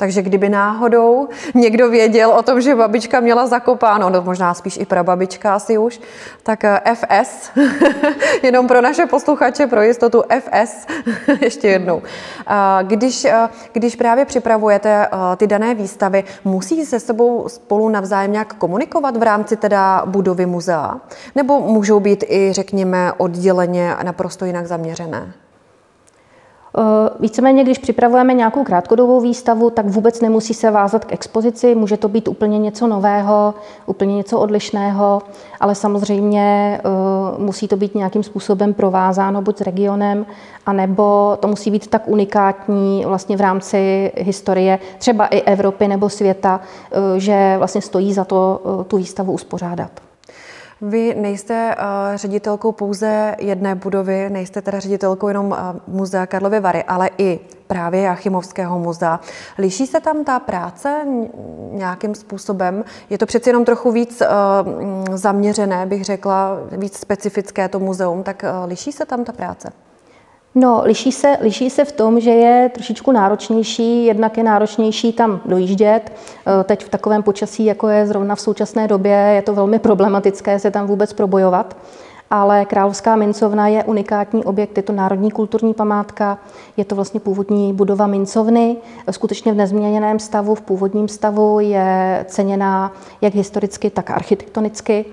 Takže 0.01 0.23
kdyby 0.23 0.49
náhodou 0.49 1.29
někdo 1.55 1.91
věděl 1.91 2.31
o 2.31 2.43
tom, 2.43 2.61
že 2.61 2.75
babička 2.75 3.21
měla 3.21 3.47
zakopáno, 3.47 4.11
no 4.11 4.23
možná 4.23 4.55
spíš 4.55 4.77
i 4.77 4.87
prababička 4.87 5.55
asi 5.55 5.79
už, 5.79 6.01
tak 6.43 6.65
eh, 6.65 6.81
FS, 6.95 7.51
jenom 8.43 8.69
pro 8.69 8.81
naše 8.81 9.07
posluchače, 9.07 9.67
pro 9.67 9.83
jistotu 9.83 10.23
FS, 10.41 10.87
ještě 11.41 11.69
jednou. 11.69 12.03
Když, 12.83 13.25
eh, 13.25 13.49
když 13.73 13.97
právě 13.97 14.25
připravujete 14.25 15.07
eh, 15.07 15.37
ty 15.37 15.47
dané 15.47 15.75
výstavy, 15.75 16.25
musí 16.45 16.87
se 16.87 17.01
sebou 17.01 17.49
spolu 17.49 17.89
navzájem 17.89 18.33
nějak 18.33 18.55
komunikovat 18.55 19.17
v 19.17 19.23
rámci 19.23 19.57
teda 19.57 20.03
budovy 20.07 20.47
muzea? 20.47 21.01
Nebo 21.35 21.61
můžou 21.61 22.01
být 22.01 22.25
i, 22.29 22.53
řekněme, 22.53 23.13
odděleně 23.13 23.97
naprosto 24.03 24.45
jinak 24.45 24.67
zaměřené? 24.67 25.33
Eh, 26.79 27.11
víceméně, 27.21 27.65
když 27.65 27.79
připravujeme 27.79 28.35
nějakou 28.35 28.65
krátkodobou 28.65 29.21
výstavu, 29.21 29.71
tak 29.71 29.87
vůbec 29.87 30.21
nemusí 30.21 30.55
se 30.55 30.71
vázat 30.71 31.05
k 31.05 31.13
expozici, 31.13 31.75
může 31.75 31.97
to 31.97 32.09
být 32.09 32.29
úplně 32.29 32.59
něco 32.59 32.87
nového, 32.87 33.55
úplně 33.87 34.17
něco 34.17 34.39
odlišného, 34.39 35.23
ale 35.61 35.75
samozřejmě 35.75 36.81
eh, 36.85 36.89
musí 37.39 37.69
to 37.69 37.77
být 37.77 37.95
nějakým 37.95 38.23
způsobem 38.23 38.75
provázáno 38.75 39.43
buď 39.43 39.59
s 39.59 39.61
regionem, 39.61 40.27
anebo 40.67 41.37
to 41.41 41.49
musí 41.49 41.71
být 41.71 41.87
tak 41.87 42.09
unikátní 42.09 43.05
vlastně 43.07 43.37
v 43.37 43.41
rámci 43.41 44.13
historie 44.17 44.79
třeba 44.99 45.27
i 45.27 45.41
Evropy 45.41 45.89
nebo 45.89 46.09
světa, 46.09 46.61
eh, 46.93 47.21
že 47.21 47.55
vlastně 47.59 47.83
stojí 47.83 48.13
za 48.13 48.25
to 48.25 48.61
tu 48.89 48.97
výstavu 48.97 49.33
uspořádat. 49.33 50.10
Vy 50.83 51.15
nejste 51.15 51.77
uh, 51.79 52.17
ředitelkou 52.17 52.73
pouze 52.73 53.37
jedné 53.39 53.75
budovy, 53.75 54.31
nejste 54.31 54.63
teda 54.63 54.81
ředitelkou 54.81 55.29
jenom 55.29 55.47
uh, 55.47 55.57
muzea 55.87 56.27
Karlovy 56.27 56.61
Vary, 56.61 56.85
ale 56.85 57.11
i 57.19 57.41
právě 57.67 58.03
Jachimovského 58.03 58.79
muzea. 58.79 59.21
Liší 59.59 59.87
se 59.87 60.01
tam 60.01 60.25
ta 60.25 60.39
práce 60.39 61.07
nějakým 61.71 62.15
způsobem? 62.15 62.85
Je 63.11 63.19
to 63.19 63.27
přeci 63.27 63.51
jenom 63.51 63.65
trochu 63.65 63.93
víc 63.93 64.23
uh, 64.23 65.17
zaměřené, 65.17 65.87
bych 65.87 66.05
řekla, 66.05 66.59
víc 66.71 66.99
specifické 66.99 67.69
to 67.69 67.79
muzeum, 67.79 68.23
tak 68.23 68.45
uh, 68.63 68.69
liší 68.69 68.93
se 68.93 69.07
tam 69.07 69.25
ta 69.25 69.33
práce? 69.33 69.73
No, 70.55 70.83
liší 70.85 71.13
se, 71.13 71.37
liší 71.41 71.71
se 71.71 71.85
v 71.85 71.93
tom, 71.93 72.21
že 72.21 72.31
je 72.31 72.69
trošičku 72.75 73.13
náročnější, 73.13 74.05
jednak 74.05 74.37
je 74.37 74.43
náročnější 74.43 75.13
tam 75.13 75.41
dojíždět. 75.45 76.13
Eh, 76.13 76.65
teď 76.65 76.85
v 76.85 76.89
takovém 76.89 77.23
počasí, 77.23 77.65
jako 77.65 77.89
je 77.89 78.07
zrovna 78.07 78.35
v 78.35 78.41
současné 78.41 78.89
době, 78.89 79.13
je 79.13 79.43
to 79.43 79.55
velmi 79.55 79.79
problematické 79.79 80.59
se 80.59 80.71
tam 80.71 80.87
vůbec 80.87 81.13
probojovat. 81.13 81.77
Ale 82.31 82.65
Královská 82.65 83.17
mincovna 83.17 83.69
je 83.69 83.85
unikátní 83.85 84.45
objekt, 84.45 84.77
je 84.77 84.83
to 84.83 84.93
národní 84.93 85.31
kulturní 85.31 85.75
památka, 85.75 86.39
je 86.77 86.85
to 86.85 86.95
vlastně 86.95 87.21
původní 87.21 87.73
budova 87.73 88.07
mincovny, 88.07 88.77
skutečně 89.11 89.53
v 89.53 89.57
nezměněném 89.57 90.19
stavu, 90.19 90.55
v 90.55 90.61
původním 90.61 91.09
stavu 91.09 91.61
je 91.61 92.25
ceněná 92.29 92.93
jak 93.21 93.35
historicky, 93.35 93.91
tak 93.91 94.11
architektonicky. 94.11 95.05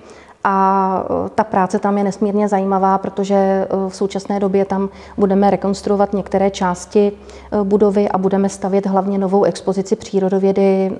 A 0.43 1.03
e, 1.25 1.29
ta 1.29 1.43
práce 1.43 1.79
tam 1.79 1.97
je 1.97 2.03
nesmírně 2.03 2.47
zajímavá, 2.47 2.97
protože 2.97 3.35
e, 3.35 3.67
v 3.89 3.95
současné 3.95 4.39
době 4.39 4.65
tam 4.65 4.89
budeme 5.17 5.49
rekonstruovat 5.49 6.13
některé 6.13 6.51
části 6.51 7.11
e, 7.11 7.63
budovy 7.63 8.09
a 8.09 8.17
budeme 8.17 8.49
stavět 8.49 8.85
hlavně 8.85 9.17
novou 9.17 9.43
expozici 9.43 9.95
přírodovědy 9.95 10.91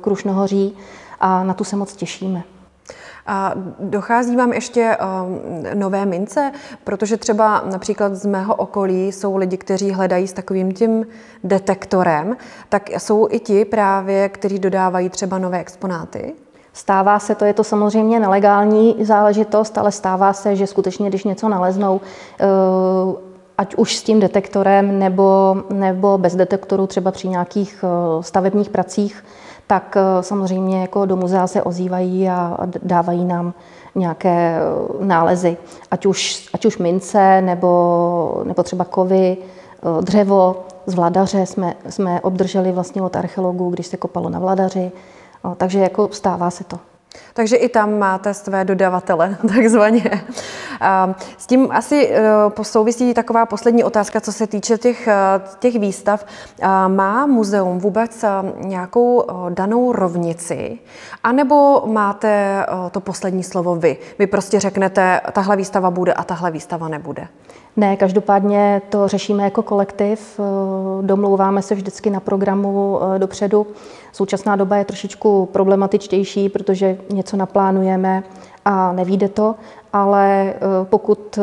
Krušnohoří 0.00 0.76
a 1.20 1.44
na 1.44 1.54
tu 1.54 1.64
se 1.64 1.76
moc 1.76 1.96
těšíme. 1.96 2.42
A 3.26 3.54
dochází 3.80 4.36
vám 4.36 4.52
ještě 4.52 4.96
nové 5.74 6.06
mince, 6.06 6.52
protože 6.84 7.16
třeba 7.16 7.62
například 7.70 8.14
z 8.14 8.26
mého 8.26 8.54
okolí 8.54 9.12
jsou 9.12 9.36
lidi, 9.36 9.56
kteří 9.56 9.90
hledají 9.90 10.28
s 10.28 10.32
takovým 10.32 10.72
tím 10.72 11.06
detektorem, 11.44 12.36
tak 12.68 12.90
jsou 12.98 13.28
i 13.30 13.40
ti 13.40 13.64
právě, 13.64 14.28
kteří 14.28 14.58
dodávají 14.58 15.08
třeba 15.08 15.38
nové 15.38 15.58
exponáty? 15.58 16.34
Stává 16.72 17.18
se 17.18 17.34
to, 17.34 17.44
je 17.44 17.54
to 17.54 17.64
samozřejmě 17.64 18.20
nelegální 18.20 18.96
záležitost, 19.00 19.78
ale 19.78 19.92
stává 19.92 20.32
se, 20.32 20.56
že 20.56 20.66
skutečně, 20.66 21.08
když 21.08 21.24
něco 21.24 21.48
naleznou, 21.48 22.00
eh, 22.40 22.46
ať 23.58 23.74
už 23.74 23.96
s 23.96 24.02
tím 24.02 24.20
detektorem 24.20 24.98
nebo, 24.98 25.56
nebo 25.70 26.18
bez 26.18 26.36
detektoru, 26.36 26.86
třeba 26.86 27.10
při 27.10 27.28
nějakých 27.28 27.84
eh, 27.84 28.22
stavebních 28.22 28.70
pracích, 28.70 29.24
tak 29.66 29.96
eh, 29.96 30.22
samozřejmě 30.22 30.80
jako 30.80 31.06
do 31.06 31.16
muzea 31.16 31.46
se 31.46 31.62
ozývají 31.62 32.28
a 32.28 32.56
dávají 32.82 33.24
nám 33.24 33.54
nějaké 33.94 34.58
nálezy, 35.00 35.56
ať 35.90 36.06
už, 36.06 36.48
ať 36.54 36.66
už 36.66 36.78
mince 36.78 37.42
nebo, 37.42 38.42
nebo 38.44 38.62
třeba 38.62 38.84
kovy, 38.84 39.36
dřevo. 40.00 40.56
Z 40.86 40.94
vladaře 40.94 41.46
jsme, 41.46 41.74
jsme 41.88 42.20
obdrželi 42.20 42.72
vlastně 42.72 43.02
od 43.02 43.16
archeologů, 43.16 43.70
když 43.70 43.86
se 43.86 43.96
kopalo 43.96 44.30
na 44.30 44.38
vladaři, 44.38 44.92
takže 45.56 45.78
jako 45.78 46.08
stává 46.12 46.50
se 46.50 46.64
to. 46.64 46.78
Takže 47.34 47.56
i 47.56 47.68
tam 47.68 47.98
máte 47.98 48.34
své 48.34 48.64
dodavatele, 48.64 49.36
takzvaně. 49.54 50.24
S 51.38 51.46
tím 51.46 51.68
asi 51.70 52.10
e, 52.12 52.22
souvisí 52.62 53.14
taková 53.14 53.46
poslední 53.46 53.84
otázka, 53.84 54.20
co 54.20 54.32
se 54.32 54.46
týče 54.46 54.78
těch, 54.78 55.08
e, 55.08 55.16
těch 55.58 55.78
výstav. 55.78 56.26
Má 56.88 57.26
muzeum 57.26 57.78
vůbec 57.78 58.24
e, 58.24 58.28
nějakou 58.56 59.26
danou 59.48 59.92
rovnici? 59.92 60.78
A 61.24 61.32
nebo 61.32 61.82
máte 61.86 62.66
to 62.90 63.00
poslední 63.00 63.42
slovo 63.42 63.76
vy? 63.76 63.96
Vy 64.18 64.26
prostě 64.26 64.60
řeknete, 64.60 65.20
tahle 65.32 65.56
výstava 65.56 65.90
bude 65.90 66.12
a 66.12 66.24
tahle 66.24 66.50
výstava 66.50 66.88
nebude. 66.88 67.28
Ne, 67.80 67.96
každopádně 67.96 68.82
to 68.88 69.08
řešíme 69.08 69.42
jako 69.44 69.62
kolektiv, 69.62 70.40
domlouváme 71.02 71.62
se 71.62 71.74
vždycky 71.74 72.10
na 72.10 72.20
programu 72.20 73.00
dopředu. 73.18 73.66
Současná 74.12 74.56
doba 74.56 74.76
je 74.76 74.84
trošičku 74.84 75.48
problematičtější, 75.52 76.48
protože 76.48 76.98
něco 77.12 77.36
naplánujeme 77.36 78.22
a 78.64 78.92
nevíde 78.92 79.28
to, 79.28 79.54
ale 79.92 80.54
pokud 80.84 81.38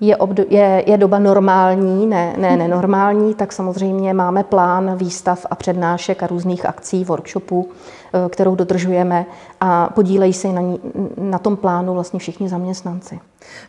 je, 0.00 0.16
obdo- 0.16 0.46
je, 0.50 0.84
je 0.86 0.96
doba 0.98 1.18
normální, 1.18 2.06
ne, 2.06 2.34
ne 2.38 2.56
nenormální, 2.56 3.34
tak 3.34 3.52
samozřejmě 3.52 4.14
máme 4.14 4.44
plán 4.44 4.96
výstav 4.96 5.46
a 5.50 5.54
přednášek 5.54 6.22
a 6.22 6.26
různých 6.26 6.66
akcí, 6.66 7.04
workshopů, 7.04 7.68
kterou 8.28 8.54
dodržujeme 8.54 9.26
a 9.60 9.90
podílejí 9.94 10.32
se 10.32 10.48
na, 10.48 10.60
ní, 10.60 10.80
na 11.18 11.38
tom 11.38 11.56
plánu 11.56 11.94
vlastně 11.94 12.18
všichni 12.18 12.48
zaměstnanci. 12.48 13.20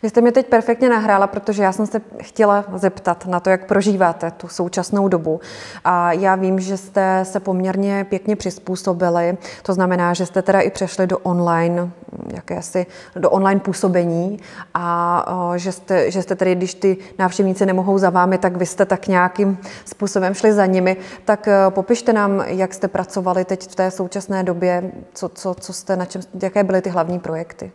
Vy 0.03 0.09
jste 0.09 0.21
mě 0.21 0.31
teď 0.31 0.47
perfektně 0.47 0.89
nahrála, 0.89 1.27
protože 1.27 1.63
já 1.63 1.71
jsem 1.71 1.85
se 1.87 2.01
chtěla 2.21 2.65
zeptat 2.75 3.25
na 3.25 3.39
to, 3.39 3.49
jak 3.49 3.65
prožíváte 3.65 4.31
tu 4.31 4.47
současnou 4.47 5.07
dobu. 5.07 5.39
A 5.83 6.13
já 6.13 6.35
vím, 6.35 6.59
že 6.59 6.77
jste 6.77 7.19
se 7.23 7.39
poměrně 7.39 8.03
pěkně 8.09 8.35
přizpůsobili. 8.35 9.37
To 9.63 9.73
znamená, 9.73 10.13
že 10.13 10.25
jste 10.25 10.41
teda 10.41 10.59
i 10.59 10.71
přešli 10.71 11.07
do 11.07 11.17
online, 11.17 11.91
jakési, 12.33 12.85
do 13.15 13.29
online 13.29 13.59
působení 13.59 14.39
a 14.73 15.53
že 15.55 15.71
jste, 15.71 16.11
že 16.11 16.21
jste 16.21 16.35
tedy, 16.35 16.55
když 16.55 16.73
ty 16.73 16.97
návštěvníci 17.19 17.65
nemohou 17.65 17.97
za 17.97 18.09
vámi, 18.09 18.37
tak 18.37 18.57
vy 18.57 18.65
jste 18.65 18.85
tak 18.85 19.07
nějakým 19.07 19.57
způsobem 19.85 20.33
šli 20.33 20.53
za 20.53 20.65
nimi. 20.65 20.97
Tak 21.25 21.47
popište 21.69 22.13
nám, 22.13 22.43
jak 22.47 22.73
jste 22.73 22.87
pracovali 22.87 23.45
teď 23.45 23.69
v 23.69 23.75
té 23.75 23.91
současné 23.91 24.43
době, 24.43 24.91
co, 25.13 25.29
co, 25.29 25.53
co 25.53 25.73
jste, 25.73 25.95
na 25.95 26.05
čem, 26.05 26.21
jaké 26.41 26.63
byly 26.63 26.81
ty 26.81 26.89
hlavní 26.89 27.19
projekty. 27.19 27.71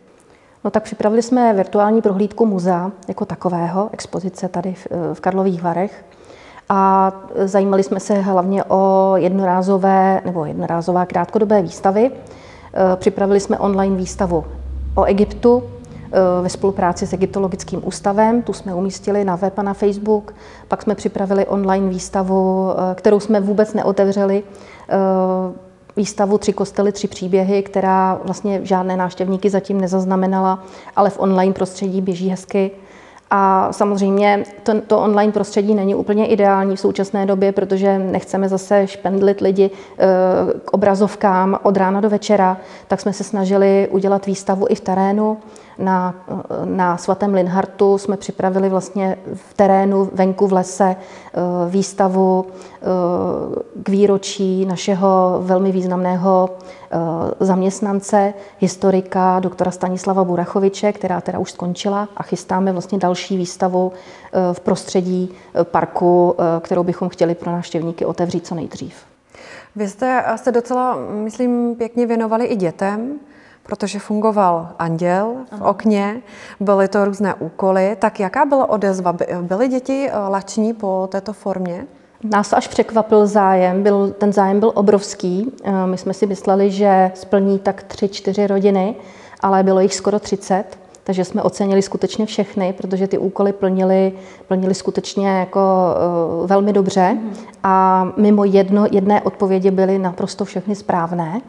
No 0.67 0.71
tak 0.71 0.83
připravili 0.83 1.21
jsme 1.21 1.53
virtuální 1.53 2.01
prohlídku 2.01 2.45
muzea 2.45 2.91
jako 3.07 3.25
takového, 3.25 3.89
expozice 3.91 4.47
tady 4.47 4.73
v, 4.73 4.87
v 5.13 5.19
Karlových 5.19 5.63
Varech. 5.63 6.05
A 6.69 7.11
zajímali 7.45 7.83
jsme 7.83 7.99
se 7.99 8.13
hlavně 8.13 8.63
o 8.63 9.13
jednorázové 9.15 10.21
nebo 10.25 10.45
jednorázová 10.45 11.05
krátkodobé 11.05 11.61
výstavy. 11.61 12.11
E, 12.11 12.95
připravili 12.95 13.39
jsme 13.39 13.59
online 13.59 13.95
výstavu 13.95 14.45
o 14.95 15.03
Egyptu 15.03 15.63
e, 15.63 16.41
ve 16.41 16.49
spolupráci 16.49 17.07
s 17.07 17.13
Egyptologickým 17.13 17.87
ústavem. 17.87 18.41
Tu 18.41 18.53
jsme 18.53 18.73
umístili 18.73 19.25
na 19.25 19.35
web 19.35 19.59
a 19.59 19.63
na 19.63 19.73
Facebook. 19.73 20.33
Pak 20.67 20.81
jsme 20.81 20.95
připravili 20.95 21.47
online 21.47 21.89
výstavu, 21.89 22.69
kterou 22.95 23.19
jsme 23.19 23.41
vůbec 23.41 23.73
neotevřeli 23.73 24.43
výstavu 25.97 26.37
Tři 26.37 26.53
kostely, 26.53 26.91
tři 26.91 27.07
příběhy, 27.07 27.63
která 27.63 28.19
vlastně 28.23 28.59
žádné 28.63 28.97
návštěvníky 28.97 29.49
zatím 29.49 29.81
nezaznamenala, 29.81 30.63
ale 30.95 31.09
v 31.09 31.19
online 31.19 31.53
prostředí 31.53 32.01
běží 32.01 32.29
hezky. 32.29 32.71
A 33.29 33.73
samozřejmě 33.73 34.43
to, 34.63 34.81
to 34.81 34.99
online 34.99 35.31
prostředí 35.31 35.75
není 35.75 35.95
úplně 35.95 36.25
ideální 36.27 36.75
v 36.75 36.79
současné 36.79 37.25
době, 37.25 37.51
protože 37.51 37.99
nechceme 37.99 38.49
zase 38.49 38.87
špendlit 38.87 39.41
lidi 39.41 39.65
e, 39.65 39.71
k 40.65 40.73
obrazovkám 40.73 41.59
od 41.63 41.77
rána 41.77 42.01
do 42.01 42.09
večera, 42.09 42.57
tak 42.87 43.01
jsme 43.01 43.13
se 43.13 43.23
snažili 43.23 43.87
udělat 43.91 44.25
výstavu 44.25 44.65
i 44.69 44.75
v 44.75 44.81
terénu. 44.81 45.37
Na, 45.79 46.15
na 46.65 46.97
svatém 46.97 47.33
Linhartu 47.33 47.97
jsme 47.97 48.17
připravili 48.17 48.69
vlastně 48.69 49.17
v 49.33 49.53
terénu, 49.53 50.09
venku 50.13 50.47
v 50.47 50.53
lese, 50.53 50.95
eh, 50.95 51.39
výstavu 51.69 52.45
eh, 52.45 52.85
k 53.83 53.89
výročí 53.89 54.65
našeho 54.65 55.39
velmi 55.41 55.71
významného 55.71 56.49
eh, 56.49 56.97
zaměstnance, 57.39 58.33
historika 58.59 59.39
doktora 59.39 59.71
Stanislava 59.71 60.23
Burachoviče, 60.23 60.93
která 60.93 61.21
teda 61.21 61.39
už 61.39 61.51
skončila 61.51 62.09
a 62.17 62.23
chystáme 62.23 62.71
vlastně 62.71 62.97
další 62.97 63.37
výstavu 63.37 63.91
v 64.53 64.59
prostředí 64.59 65.33
parku, 65.63 66.35
kterou 66.61 66.83
bychom 66.83 67.09
chtěli 67.09 67.35
pro 67.35 67.51
návštěvníky 67.51 68.05
otevřít 68.05 68.47
co 68.47 68.55
nejdřív. 68.55 68.95
Vy 69.75 69.87
jste 69.87 70.23
se 70.35 70.51
docela, 70.51 70.97
myslím, 71.11 71.75
pěkně 71.75 72.05
věnovali 72.05 72.45
i 72.45 72.55
dětem 72.55 73.19
protože 73.67 73.99
fungoval 73.99 74.69
anděl 74.79 75.35
v 75.57 75.61
okně, 75.61 76.21
byly 76.59 76.87
to 76.87 77.05
různé 77.05 77.33
úkoly. 77.33 77.95
Tak 77.99 78.19
jaká 78.19 78.45
byla 78.45 78.69
odezva? 78.69 79.15
Byly 79.41 79.67
děti 79.67 80.09
eh, 80.09 80.17
lační 80.17 80.73
po 80.73 81.07
této 81.11 81.33
formě? 81.33 81.85
Nás 82.23 82.53
až 82.53 82.67
překvapil 82.67 83.27
zájem, 83.27 83.83
byl, 83.83 84.11
ten 84.17 84.33
zájem 84.33 84.59
byl 84.59 84.71
obrovský. 84.75 85.51
Eh, 85.63 85.87
my 85.87 85.97
jsme 85.97 86.13
si 86.13 86.25
mysleli, 86.25 86.71
že 86.71 87.11
splní 87.15 87.59
tak 87.59 87.83
tři, 87.83 88.09
čtyři 88.09 88.47
rodiny, 88.47 88.95
ale 89.41 89.63
bylo 89.63 89.79
jich 89.79 89.95
skoro 89.95 90.19
30, 90.19 90.63
takže 91.03 91.25
jsme 91.25 91.43
ocenili 91.43 91.81
skutečně 91.81 92.25
všechny, 92.25 92.73
protože 92.73 93.07
ty 93.07 93.17
úkoly 93.17 93.53
plnili, 93.53 94.13
plnili 94.47 94.73
skutečně 94.73 95.29
jako 95.29 95.59
uh, 96.41 96.47
velmi 96.47 96.73
dobře 96.73 97.17
a 97.63 98.07
mimo 98.17 98.43
jedno, 98.43 98.87
jedné 98.91 99.21
odpovědi 99.21 99.71
byly 99.71 99.99
naprosto 99.99 100.45
všechny 100.45 100.75
správné. 100.75 101.41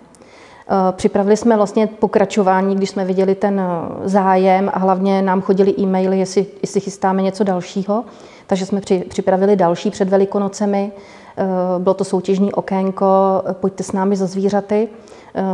Eh, 0.70 0.92
připravili 0.92 1.36
jsme 1.36 1.56
vlastně 1.56 1.86
pokračování, 1.86 2.76
když 2.76 2.90
jsme 2.90 3.04
viděli 3.04 3.34
ten 3.34 3.60
eh, 3.60 4.08
zájem 4.08 4.70
a 4.74 4.78
hlavně 4.78 5.22
nám 5.22 5.40
chodili 5.40 5.74
e-maily, 5.78 6.18
jestli, 6.18 6.46
jestli 6.62 6.80
chystáme 6.80 7.22
něco 7.22 7.44
dalšího. 7.44 8.04
Takže 8.46 8.66
jsme 8.66 8.80
při, 8.80 9.04
připravili 9.08 9.56
další 9.56 9.90
před 9.90 10.08
Velikonocemi. 10.08 10.92
Eh, 11.36 11.44
bylo 11.78 11.94
to 11.94 12.04
soutěžní 12.04 12.52
okénko, 12.52 13.06
pojďte 13.52 13.82
s 13.82 13.92
námi 13.92 14.16
za 14.16 14.26
zvířaty. 14.26 14.88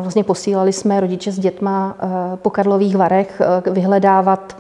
Vlastně 0.01 0.25
posílali 0.25 0.73
jsme 0.73 1.01
rodiče 1.01 1.33
s 1.33 1.39
dětma 1.39 1.97
po 2.37 2.51
Karlových 2.51 2.97
Varech 2.97 3.43
vyhledávat 3.71 4.57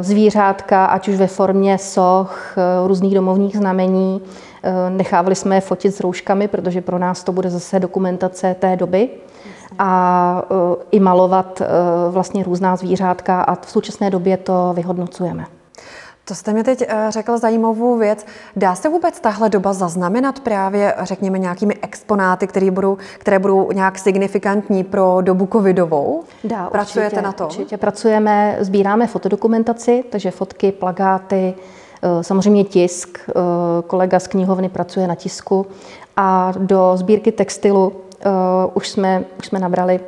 zvířátka, 0.00 0.84
ať 0.84 1.08
už 1.08 1.16
ve 1.16 1.26
formě 1.26 1.78
soch, 1.78 2.56
různých 2.86 3.14
domovních 3.14 3.56
znamení. 3.56 4.20
Nechávali 4.88 5.34
jsme 5.34 5.56
je 5.56 5.60
fotit 5.60 5.94
s 5.94 6.00
rouškami, 6.00 6.48
protože 6.48 6.80
pro 6.80 6.98
nás 6.98 7.24
to 7.24 7.32
bude 7.32 7.50
zase 7.50 7.80
dokumentace 7.80 8.56
té 8.58 8.76
doby 8.76 9.10
a 9.78 10.42
e, 10.50 10.84
i 10.90 11.00
malovat 11.00 11.60
e, 11.60 11.66
vlastně 12.10 12.44
různá 12.44 12.76
zvířátka 12.76 13.42
a 13.42 13.54
v 13.54 13.70
současné 13.70 14.10
době 14.10 14.36
to 14.36 14.72
vyhodnocujeme. 14.76 15.44
To 16.24 16.34
jste 16.34 16.52
mi 16.52 16.64
teď 16.64 16.88
řekl 17.08 17.38
zajímavou 17.38 17.98
věc. 17.98 18.26
Dá 18.56 18.74
se 18.74 18.88
vůbec 18.88 19.20
tahle 19.20 19.48
doba 19.48 19.72
zaznamenat 19.72 20.40
právě, 20.40 20.94
řekněme, 21.02 21.38
nějakými 21.38 21.74
exponáty, 21.82 22.46
které 22.46 22.70
budou, 22.70 22.98
které 23.18 23.38
budou 23.38 23.72
nějak 23.72 23.98
signifikantní 23.98 24.84
pro 24.84 25.18
dobu 25.20 25.48
covidovou? 25.52 26.24
Dá, 26.44 26.70
Pracujete 26.70 27.06
určitě, 27.06 27.22
na 27.22 27.32
to? 27.32 27.44
Určitě 27.44 27.76
pracujeme, 27.76 28.56
sbíráme 28.60 29.06
fotodokumentaci, 29.06 30.04
takže 30.10 30.30
fotky, 30.30 30.72
plagáty, 30.72 31.54
samozřejmě 32.20 32.64
tisk, 32.64 33.30
kolega 33.86 34.20
z 34.20 34.26
knihovny 34.26 34.68
pracuje 34.68 35.06
na 35.06 35.14
tisku 35.14 35.66
a 36.16 36.52
do 36.58 36.92
sbírky 36.94 37.32
textilu 37.32 37.86
uh, 37.86 38.32
už, 38.74 38.88
jsme, 38.88 39.24
už 39.38 39.46
jsme 39.46 39.58
nabrali 39.58 40.00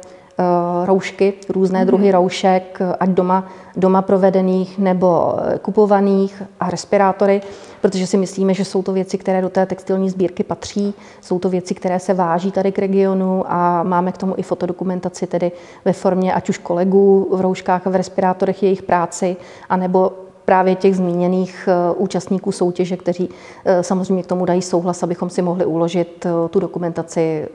roušky, 0.84 1.32
různé 1.48 1.82
mm-hmm. 1.82 1.86
druhy 1.86 2.12
roušek, 2.12 2.78
ať 3.00 3.08
doma, 3.08 3.48
doma 3.76 4.02
provedených 4.02 4.78
nebo 4.78 5.34
eh, 5.38 5.58
kupovaných 5.58 6.42
a 6.60 6.70
respirátory, 6.70 7.42
protože 7.80 8.06
si 8.06 8.16
myslíme, 8.16 8.54
že 8.54 8.64
jsou 8.64 8.82
to 8.82 8.92
věci, 8.92 9.18
které 9.18 9.42
do 9.42 9.48
té 9.48 9.66
textilní 9.66 10.10
sbírky 10.10 10.42
patří, 10.42 10.94
jsou 11.20 11.38
to 11.38 11.48
věci, 11.48 11.74
které 11.74 11.98
se 11.98 12.14
váží 12.14 12.52
tady 12.52 12.72
k 12.72 12.78
regionu 12.78 13.44
a 13.48 13.82
máme 13.82 14.12
k 14.12 14.18
tomu 14.18 14.34
i 14.36 14.42
fotodokumentaci 14.42 15.26
tedy 15.26 15.52
ve 15.84 15.92
formě 15.92 16.34
ať 16.34 16.48
už 16.48 16.58
kolegů 16.58 17.28
v 17.32 17.40
rouškách 17.40 17.86
a 17.86 17.90
v 17.90 17.96
respirátorech 17.96 18.62
jejich 18.62 18.82
práci, 18.82 19.36
anebo 19.68 20.12
právě 20.50 20.74
těch 20.74 20.96
zmíněných 20.96 21.68
účastníků 21.96 22.52
soutěže, 22.52 22.96
kteří 22.96 23.28
samozřejmě 23.80 24.22
k 24.22 24.26
tomu 24.26 24.44
dají 24.44 24.62
souhlas, 24.62 25.02
abychom 25.02 25.30
si 25.30 25.42
mohli 25.42 25.64
uložit 25.64 26.26
tu 26.50 26.60
dokumentaci 26.60 27.48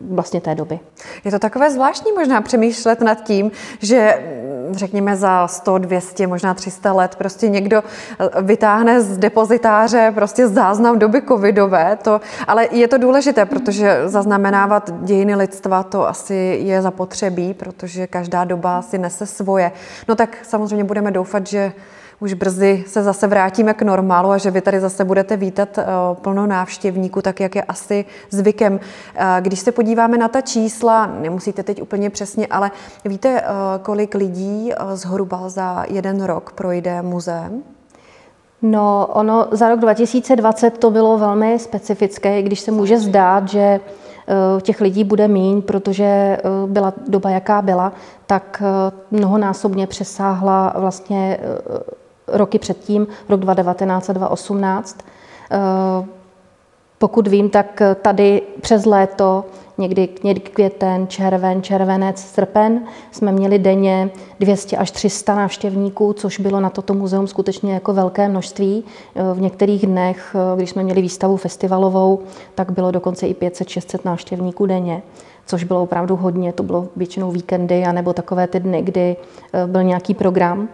vlastně 0.00 0.40
té 0.40 0.54
doby. 0.54 0.80
Je 1.24 1.30
to 1.30 1.38
takové 1.38 1.70
zvláštní 1.70 2.12
možná 2.12 2.40
přemýšlet 2.40 3.00
nad 3.00 3.24
tím, 3.24 3.50
že 3.80 4.18
řekněme 4.70 5.16
za 5.16 5.48
100, 5.48 5.78
200, 5.78 6.26
možná 6.26 6.54
300 6.54 6.92
let 6.92 7.16
prostě 7.16 7.48
někdo 7.48 7.82
eh, 8.18 8.42
vytáhne 8.42 9.00
z 9.00 9.18
depozitáře 9.18 10.12
prostě 10.14 10.48
záznam 10.48 10.98
doby 10.98 11.22
covidové, 11.28 11.98
to, 12.02 12.20
ale 12.46 12.68
je 12.70 12.88
to 12.88 12.98
důležité, 12.98 13.44
protože 13.44 14.02
zaznamenávat 14.04 14.90
dějiny 15.04 15.34
lidstva 15.34 15.82
to 15.82 16.08
asi 16.08 16.58
je 16.62 16.82
zapotřebí, 16.82 17.54
protože 17.54 18.06
každá 18.06 18.44
doba 18.44 18.82
si 18.82 18.98
nese 18.98 19.26
svoje. 19.26 19.72
No 20.08 20.14
tak 20.14 20.38
samozřejmě 20.42 20.84
budeme 20.84 21.10
doufat, 21.10 21.46
že 21.46 21.72
už 22.20 22.34
brzy 22.34 22.84
se 22.86 23.02
zase 23.02 23.26
vrátíme 23.26 23.74
k 23.74 23.82
normálu 23.82 24.30
a 24.30 24.38
že 24.38 24.50
vy 24.50 24.60
tady 24.60 24.80
zase 24.80 25.04
budete 25.04 25.36
vítat 25.36 25.78
eh, 25.78 25.84
plno 26.14 26.46
návštěvníků, 26.46 27.22
tak 27.22 27.40
jak 27.40 27.54
je 27.54 27.62
asi 27.62 28.04
zvykem. 28.30 28.80
Eh, 29.14 29.24
když 29.40 29.60
se 29.60 29.72
podíváme 29.72 30.18
na 30.18 30.28
ta 30.28 30.40
čísla, 30.40 31.06
nemusíte 31.06 31.62
teď 31.62 31.82
úplně 31.82 32.10
přesně, 32.10 32.46
ale 32.46 32.70
víte, 33.04 33.40
eh, 33.40 33.44
kolik 33.82 34.14
lidí 34.14 34.72
zhruba 34.94 35.48
za 35.48 35.84
jeden 35.88 36.24
rok 36.24 36.52
projde 36.52 37.02
muzeem? 37.02 37.62
No, 38.62 39.08
ono 39.12 39.46
za 39.50 39.68
rok 39.68 39.80
2020 39.80 40.78
to 40.78 40.90
bylo 40.90 41.18
velmi 41.18 41.58
specifické, 41.58 42.42
když 42.42 42.60
se 42.60 42.70
může 42.70 42.98
zdát, 42.98 43.48
že 43.48 43.80
těch 44.62 44.80
lidí 44.80 45.04
bude 45.04 45.28
míň, 45.28 45.62
protože 45.62 46.38
byla 46.66 46.92
doba, 47.08 47.30
jaká 47.30 47.62
byla, 47.62 47.92
tak 48.26 48.62
mnohonásobně 49.10 49.86
přesáhla 49.86 50.74
vlastně 50.78 51.38
roky 52.28 52.58
předtím, 52.58 53.06
rok 53.28 53.40
2019 53.40 54.10
a 54.10 54.12
2018. 54.12 54.98
Eh, 55.50 56.06
pokud 56.98 57.28
vím, 57.28 57.50
tak 57.50 57.82
tady 58.02 58.42
přes 58.60 58.84
léto, 58.84 59.44
někdy, 59.78 60.06
květen, 60.38 61.06
červen, 61.06 61.62
červenec, 61.62 62.20
srpen, 62.20 62.80
jsme 63.10 63.32
měli 63.32 63.58
denně 63.58 64.10
200 64.40 64.76
až 64.76 64.90
300 64.90 65.34
návštěvníků, 65.34 66.12
což 66.12 66.40
bylo 66.40 66.60
na 66.60 66.70
toto 66.70 66.94
muzeum 66.94 67.26
skutečně 67.26 67.74
jako 67.74 67.92
velké 67.92 68.28
množství. 68.28 68.84
Eh, 69.14 69.34
v 69.34 69.40
některých 69.40 69.86
dnech, 69.86 70.36
eh, 70.36 70.56
když 70.56 70.70
jsme 70.70 70.82
měli 70.82 71.02
výstavu 71.02 71.36
festivalovou, 71.36 72.20
tak 72.54 72.70
bylo 72.70 72.90
dokonce 72.90 73.26
i 73.26 73.34
500-600 73.34 74.04
návštěvníků 74.04 74.66
denně 74.66 75.02
což 75.48 75.64
bylo 75.64 75.82
opravdu 75.82 76.16
hodně, 76.16 76.52
to 76.52 76.62
bylo 76.62 76.88
většinou 76.96 77.30
víkendy, 77.30 77.84
anebo 77.84 78.12
takové 78.12 78.46
ty 78.46 78.60
dny, 78.60 78.82
kdy 78.82 79.16
byl 79.66 79.82
nějaký 79.82 80.14
program. 80.14 80.68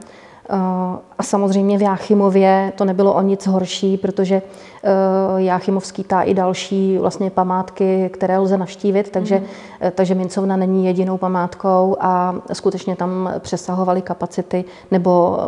Eh, 0.50 0.98
a 1.18 1.22
samozřejmě 1.22 1.78
v 1.78 1.82
Jáchymově 1.82 2.72
to 2.76 2.84
nebylo 2.84 3.14
o 3.14 3.22
nic 3.22 3.46
horší, 3.46 3.96
protože 3.96 4.42
eh, 4.84 4.90
Jáchymov 5.36 5.86
skýtá 5.86 6.22
i 6.22 6.34
další 6.34 6.98
vlastně 6.98 7.30
památky, 7.30 8.10
které 8.12 8.38
lze 8.38 8.58
navštívit, 8.58 9.10
takže, 9.10 9.38
mm. 9.38 9.46
takže 9.94 10.14
Mincovna 10.14 10.56
není 10.56 10.86
jedinou 10.86 11.18
památkou 11.18 11.96
a 12.00 12.34
skutečně 12.52 12.96
tam 12.96 13.32
přesahovaly 13.38 14.02
kapacity 14.02 14.64
nebo 14.90 15.38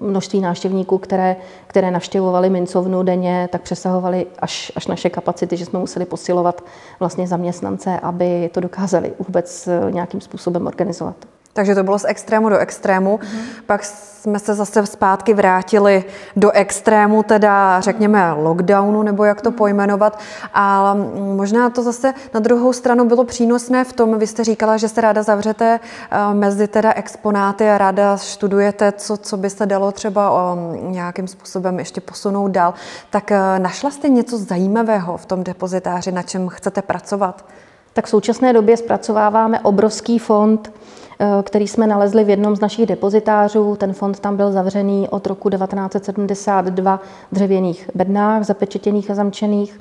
množství 0.00 0.40
návštěvníků, 0.40 0.98
které, 0.98 1.36
které 1.66 1.90
navštěvovali 1.90 2.50
Mincovnu 2.50 3.02
denně, 3.02 3.48
tak 3.52 3.62
přesahovaly 3.62 4.26
až, 4.38 4.72
až 4.76 4.86
naše 4.86 5.10
kapacity, 5.10 5.56
že 5.56 5.66
jsme 5.66 5.78
museli 5.78 6.04
posilovat 6.04 6.64
vlastně 7.00 7.26
zaměstnance, 7.26 8.00
aby 8.00 8.50
to 8.54 8.60
dokázali 8.60 9.12
vůbec 9.26 9.68
nějakým 9.90 10.20
způsobem 10.20 10.66
organizovat. 10.66 11.16
Takže 11.54 11.74
to 11.74 11.82
bylo 11.82 11.98
z 11.98 12.04
extrému 12.08 12.48
do 12.48 12.58
extrému. 12.58 13.16
Mm-hmm. 13.16 13.62
Pak 13.66 13.84
jsme 14.24 14.38
se 14.38 14.54
zase 14.54 14.86
zpátky 14.86 15.34
vrátili 15.34 16.04
do 16.36 16.50
extrému, 16.50 17.22
teda 17.22 17.80
řekněme 17.80 18.32
lockdownu, 18.32 19.02
nebo 19.02 19.24
jak 19.24 19.40
to 19.40 19.50
mhm. 19.50 19.58
pojmenovat. 19.58 20.18
A 20.54 20.94
možná 21.14 21.70
to 21.70 21.82
zase 21.82 22.14
na 22.34 22.40
druhou 22.40 22.72
stranu 22.72 23.04
bylo 23.04 23.24
přínosné 23.24 23.84
v 23.84 23.92
tom, 23.92 24.18
vy 24.18 24.26
jste 24.26 24.44
říkala, 24.44 24.76
že 24.76 24.88
se 24.88 25.00
ráda 25.00 25.22
zavřete 25.22 25.80
eh, 26.10 26.34
mezi 26.34 26.68
teda 26.68 26.92
exponáty 26.92 27.70
a 27.70 27.78
ráda 27.78 28.16
studujete, 28.16 28.92
co, 28.92 29.16
co 29.16 29.36
by 29.36 29.50
se 29.50 29.66
dalo 29.66 29.92
třeba 29.92 30.52
um, 30.54 30.92
nějakým 30.92 31.28
způsobem 31.28 31.78
ještě 31.78 32.00
posunout 32.00 32.48
dál. 32.48 32.74
Tak 33.10 33.32
eh, 33.32 33.58
našla 33.58 33.90
jste 33.90 34.08
něco 34.08 34.38
zajímavého 34.38 35.16
v 35.16 35.26
tom 35.26 35.44
depozitáři, 35.44 36.12
na 36.12 36.22
čem 36.22 36.48
chcete 36.48 36.82
pracovat? 36.82 37.44
Tak 37.92 38.06
v 38.06 38.08
současné 38.08 38.52
době 38.52 38.76
zpracováváme 38.76 39.60
obrovský 39.60 40.18
fond 40.18 40.72
Eh, 41.03 41.03
který 41.42 41.68
jsme 41.68 41.86
nalezli 41.86 42.24
v 42.24 42.30
jednom 42.30 42.56
z 42.56 42.60
našich 42.60 42.86
depozitářů. 42.86 43.76
Ten 43.76 43.92
fond 43.92 44.20
tam 44.20 44.36
byl 44.36 44.52
zavřený 44.52 45.08
od 45.08 45.26
roku 45.26 45.50
1972 45.50 47.00
v 47.32 47.34
dřevěných 47.34 47.90
bednách, 47.94 48.42
zapečetěných 48.42 49.10
a 49.10 49.14
zamčených 49.14 49.80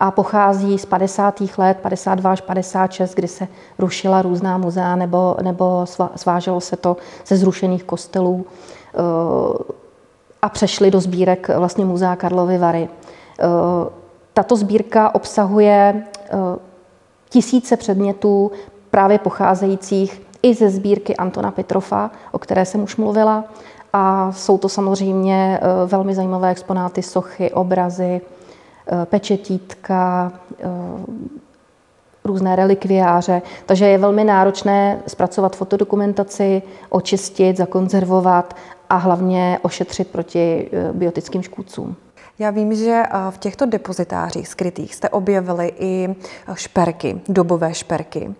a 0.00 0.10
pochází 0.10 0.78
z 0.78 0.86
50. 0.86 1.42
let, 1.58 1.78
52 1.82 2.32
až 2.32 2.40
56, 2.40 3.14
kdy 3.14 3.28
se 3.28 3.48
rušila 3.78 4.22
různá 4.22 4.58
muzea 4.58 4.96
nebo, 4.96 5.36
nebo 5.42 5.84
sváželo 6.16 6.60
se 6.60 6.76
to 6.76 6.96
ze 7.26 7.36
zrušených 7.36 7.84
kostelů 7.84 8.46
eh, 8.46 8.98
a 10.42 10.48
přešli 10.48 10.90
do 10.90 11.00
sbírek 11.00 11.48
vlastně 11.48 11.84
muzea 11.84 12.16
Karlovy 12.16 12.58
Vary. 12.58 12.88
Eh, 13.40 13.44
tato 14.34 14.56
sbírka 14.56 15.14
obsahuje 15.14 16.04
tisíce 17.28 17.76
předmětů 17.76 18.50
právě 18.90 19.18
pocházejících 19.18 20.22
i 20.42 20.54
ze 20.54 20.70
sbírky 20.70 21.16
Antona 21.16 21.50
Petrofa, 21.50 22.10
o 22.32 22.38
které 22.38 22.64
jsem 22.64 22.82
už 22.82 22.96
mluvila. 22.96 23.44
A 23.92 24.32
jsou 24.32 24.58
to 24.58 24.68
samozřejmě 24.68 25.60
eh, 25.62 25.86
velmi 25.86 26.14
zajímavé 26.14 26.50
exponáty, 26.50 27.02
sochy, 27.02 27.50
obrazy, 27.50 28.20
eh, 28.20 29.06
pečetítka, 29.06 30.32
eh, 30.60 30.66
různé 32.24 32.56
relikviáře, 32.56 33.42
takže 33.66 33.86
je 33.86 33.98
velmi 33.98 34.24
náročné 34.24 35.02
zpracovat 35.06 35.56
fotodokumentaci, 35.56 36.62
očistit, 36.88 37.56
zakonzervovat 37.56 38.56
a 38.90 38.96
hlavně 38.96 39.58
ošetřit 39.62 40.08
proti 40.08 40.70
biotickým 40.92 41.42
škůdcům. 41.42 41.96
Já 42.38 42.50
vím, 42.50 42.74
že 42.74 43.02
v 43.30 43.38
těchto 43.38 43.66
depozitářích 43.66 44.48
skrytých 44.48 44.94
jste 44.94 45.08
objevili 45.08 45.72
i 45.78 46.14
šperky, 46.54 47.20
dobové 47.28 47.74
šperky. 47.74 48.34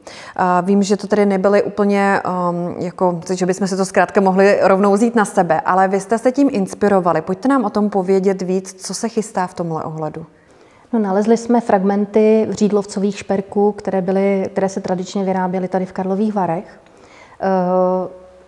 Vím, 0.62 0.82
že 0.82 0.96
to 0.96 1.06
tedy 1.06 1.26
nebyly 1.26 1.62
úplně, 1.62 2.22
um, 2.50 2.74
jako, 2.78 3.20
že 3.32 3.46
bychom 3.46 3.66
si 3.66 3.76
to 3.76 3.84
zkrátka 3.84 4.20
mohli 4.20 4.58
rovnou 4.62 4.92
vzít 4.92 5.14
na 5.14 5.24
sebe, 5.24 5.60
ale 5.60 5.88
vy 5.88 6.00
jste 6.00 6.18
se 6.18 6.32
tím 6.32 6.48
inspirovali. 6.52 7.22
Pojďte 7.22 7.48
nám 7.48 7.64
o 7.64 7.70
tom 7.70 7.90
povědět 7.90 8.42
víc, 8.42 8.86
co 8.86 8.94
se 8.94 9.08
chystá 9.08 9.46
v 9.46 9.54
tomhle 9.54 9.84
ohledu. 9.84 10.26
No, 10.92 10.98
nalezli 10.98 11.36
jsme 11.36 11.60
fragmenty 11.60 12.46
řídlovcových 12.50 13.18
šperků, 13.18 13.72
které, 13.72 14.02
byly, 14.02 14.48
které 14.52 14.68
se 14.68 14.80
tradičně 14.80 15.24
vyráběly 15.24 15.68
tady 15.68 15.86
v 15.86 15.92
Karlových 15.92 16.34
Varech. 16.34 16.80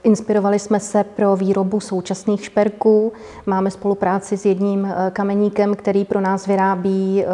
Inspirovali 0.05 0.59
jsme 0.59 0.81
se 0.81 1.05
pro 1.05 1.37
výrobu 1.37 1.81
současných 1.81 2.45
šperků. 2.45 3.13
Máme 3.47 3.71
spolupráci 3.71 4.37
s 4.37 4.45
jedním 4.45 4.87
eh, 4.87 5.11
kameníkem, 5.11 5.75
který 5.75 6.05
pro 6.05 6.21
nás 6.21 6.47
vyrábí 6.47 7.25
eh, 7.25 7.27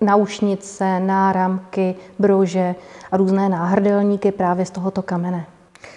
naušnice, 0.00 1.00
náramky, 1.00 1.94
brože 2.18 2.74
a 3.12 3.16
různé 3.16 3.48
náhrdelníky 3.48 4.32
právě 4.32 4.66
z 4.66 4.70
tohoto 4.70 5.02
kamene. 5.02 5.46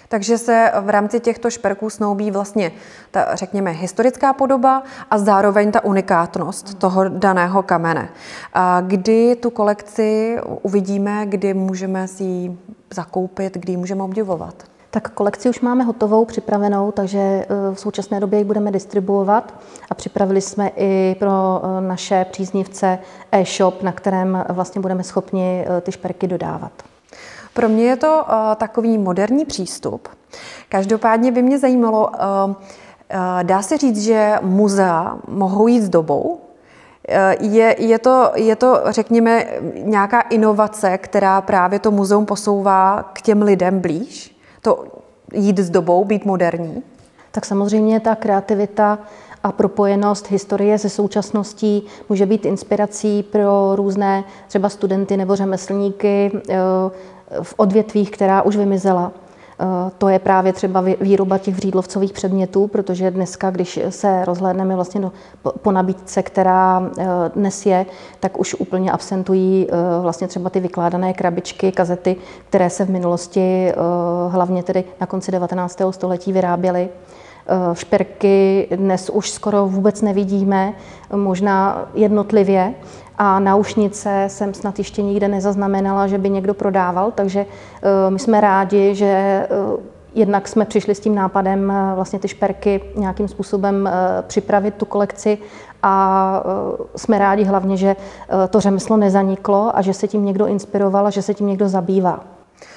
Takže 0.08 0.38
se 0.38 0.72
v 0.80 0.88
rámci 0.88 1.20
těchto 1.20 1.50
šperků 1.50 1.90
snoubí 1.90 2.30
vlastně 2.30 2.72
ta, 3.10 3.34
řekněme, 3.34 3.70
historická 3.70 4.32
podoba 4.32 4.82
a 5.10 5.18
zároveň 5.18 5.72
ta 5.72 5.84
unikátnost 5.84 6.78
toho 6.78 7.08
daného 7.08 7.62
kamene. 7.62 8.08
A 8.54 8.80
kdy 8.80 9.36
tu 9.36 9.50
kolekci 9.50 10.38
uvidíme, 10.62 11.26
kdy 11.26 11.54
můžeme 11.54 12.08
si 12.08 12.24
ji 12.24 12.58
zakoupit, 12.94 13.54
kdy 13.54 13.72
ji 13.72 13.76
můžeme 13.76 14.02
obdivovat? 14.02 14.71
Tak 14.94 15.08
kolekci 15.10 15.48
už 15.48 15.60
máme 15.60 15.84
hotovou, 15.84 16.24
připravenou, 16.24 16.92
takže 16.92 17.18
eh, 17.18 17.46
v 17.74 17.80
současné 17.80 18.20
době 18.20 18.38
ji 18.38 18.44
budeme 18.44 18.70
distribuovat 18.70 19.54
a 19.90 19.94
připravili 19.94 20.40
jsme 20.40 20.70
i 20.76 21.16
pro 21.18 21.62
eh, 21.64 21.80
naše 21.80 22.26
příznivce 22.30 22.98
e-shop, 23.32 23.82
na 23.82 23.92
kterém 23.92 24.44
vlastně 24.48 24.80
budeme 24.80 25.02
schopni 25.02 25.66
eh, 25.68 25.80
ty 25.80 25.92
šperky 25.92 26.26
dodávat. 26.26 26.72
Pro 27.54 27.68
mě 27.68 27.84
je 27.84 27.96
to 27.96 28.24
takový 28.56 28.98
moderní 28.98 29.44
přístup. 29.44 30.08
Každopádně 30.68 31.32
by 31.32 31.42
mě 31.42 31.58
zajímalo, 31.58 32.10
dá 33.42 33.62
se 33.62 33.78
říct, 33.78 34.02
že 34.02 34.34
muzea 34.42 35.16
mohou 35.28 35.66
jít 35.66 35.82
s 35.82 35.88
dobou, 35.88 36.40
je, 37.40 37.76
je, 37.78 37.98
to, 37.98 38.32
je 38.34 38.56
to, 38.56 38.80
řekněme, 38.88 39.46
nějaká 39.76 40.20
inovace, 40.20 40.98
která 40.98 41.40
právě 41.40 41.78
to 41.78 41.90
muzeum 41.90 42.26
posouvá 42.26 43.10
k 43.12 43.22
těm 43.22 43.42
lidem 43.42 43.80
blíž? 43.80 44.31
To 44.62 44.84
jít 45.34 45.58
s 45.58 45.70
dobou, 45.70 46.04
být 46.04 46.24
moderní? 46.24 46.82
Tak 47.30 47.44
samozřejmě 47.44 48.00
ta 48.00 48.14
kreativita 48.14 48.98
a 49.42 49.52
propojenost 49.52 50.30
historie 50.30 50.78
se 50.78 50.88
současností 50.88 51.86
může 52.08 52.26
být 52.26 52.46
inspirací 52.46 53.22
pro 53.22 53.76
různé 53.76 54.24
třeba 54.48 54.68
studenty 54.68 55.16
nebo 55.16 55.36
řemeslníky 55.36 56.30
eh, 56.48 56.56
v 57.42 57.54
odvětvích, 57.56 58.10
která 58.10 58.42
už 58.42 58.56
vymizela. 58.56 59.12
Eh, 59.62 59.90
to 59.98 60.08
je 60.08 60.18
právě 60.18 60.52
třeba 60.52 60.84
výroba 61.00 61.38
těch 61.38 61.54
vřídlovcových 61.54 62.12
předmětů, 62.12 62.66
protože 62.66 63.10
dneska, 63.10 63.50
když 63.50 63.80
se 63.88 64.24
rozhlédneme 64.24 64.74
vlastně 64.74 65.00
do, 65.00 65.12
po 65.62 65.72
nabídce, 65.72 66.22
která 66.22 66.90
eh, 66.98 67.06
dnes 67.36 67.66
je, 67.66 67.86
tak 68.20 68.40
už 68.40 68.54
úplně 68.54 68.92
absentují 68.92 69.66
eh, 69.68 69.74
vlastně 70.02 70.28
třeba 70.28 70.50
ty 70.50 70.60
vykládané 70.60 71.14
krabičky, 71.14 71.72
kazety, 71.72 72.16
které 72.48 72.70
se 72.70 72.84
v 72.84 72.90
minulosti 72.90 73.72
hlavně 74.28 74.62
tedy 74.62 74.84
na 75.00 75.06
konci 75.06 75.32
19. 75.32 75.82
století 75.90 76.32
vyráběly. 76.32 76.88
Šperky 77.72 78.68
dnes 78.76 79.10
už 79.10 79.30
skoro 79.30 79.66
vůbec 79.66 80.02
nevidíme, 80.02 80.74
možná 81.14 81.88
jednotlivě, 81.94 82.74
a 83.24 83.38
náušnice 83.38 84.24
jsem 84.28 84.54
snad 84.54 84.78
ještě 84.78 85.02
nikde 85.02 85.28
nezaznamenala, 85.28 86.06
že 86.06 86.18
by 86.18 86.30
někdo 86.30 86.54
prodával, 86.54 87.10
takže 87.10 87.40
eh, 87.46 88.10
my 88.10 88.18
jsme 88.18 88.40
rádi, 88.40 88.94
že 88.94 89.06
eh, 89.06 89.48
jednak 90.14 90.48
jsme 90.48 90.64
přišli 90.64 90.94
s 90.94 91.00
tím 91.00 91.14
nápadem 91.14 91.70
eh, 91.70 91.94
vlastně 91.94 92.18
ty 92.18 92.28
šperky 92.28 92.80
nějakým 92.96 93.28
způsobem 93.28 93.90
připravit 94.26 94.74
tu 94.74 94.84
kolekci 94.84 95.38
a 95.82 96.44
jsme 96.96 97.18
rádi 97.18 97.44
hlavně, 97.44 97.76
že 97.76 97.96
to 98.50 98.60
řemeslo 98.60 98.96
nezaniklo 98.96 99.76
a 99.76 99.82
že 99.82 99.94
se 99.94 100.08
tím 100.08 100.24
někdo 100.24 100.46
inspiroval 100.46 101.06
a 101.06 101.10
že 101.10 101.22
se 101.22 101.34
tím 101.34 101.46
někdo 101.46 101.68
zabývá. 101.68 102.20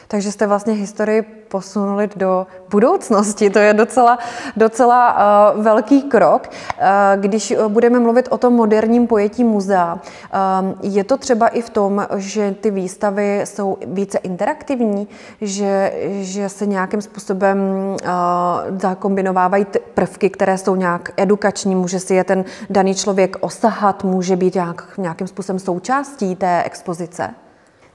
Takže 0.07 0.31
jste 0.31 0.47
vlastně 0.47 0.73
historii 0.73 1.21
posunuli 1.21 2.09
do 2.15 2.47
budoucnosti. 2.69 3.49
To 3.49 3.59
je 3.59 3.73
docela, 3.73 4.19
docela 4.57 5.17
uh, 5.53 5.63
velký 5.63 6.03
krok. 6.03 6.47
Uh, 6.47 7.21
když 7.21 7.53
budeme 7.67 7.99
mluvit 7.99 8.27
o 8.31 8.37
tom 8.37 8.53
moderním 8.53 9.07
pojetí 9.07 9.43
muzea, 9.43 9.93
uh, 9.93 10.79
je 10.81 11.03
to 11.03 11.17
třeba 11.17 11.47
i 11.47 11.61
v 11.61 11.69
tom, 11.69 12.07
že 12.15 12.55
ty 12.61 12.71
výstavy 12.71 13.41
jsou 13.43 13.77
více 13.85 14.17
interaktivní, 14.17 15.07
že, 15.41 15.93
že 16.09 16.49
se 16.49 16.65
nějakým 16.65 17.01
způsobem 17.01 17.57
uh, 17.59 18.77
zakombinovávají 18.79 19.65
prvky, 19.93 20.29
které 20.29 20.57
jsou 20.57 20.75
nějak 20.75 21.11
edukační, 21.17 21.75
může 21.75 21.99
si 21.99 22.13
je 22.15 22.23
ten 22.23 22.45
daný 22.69 22.95
člověk 22.95 23.35
osahat, 23.39 24.03
může 24.03 24.35
být 24.35 24.55
nějak, 24.55 24.83
nějakým 24.97 25.27
způsobem 25.27 25.59
součástí 25.59 26.35
té 26.35 26.63
expozice? 26.63 27.44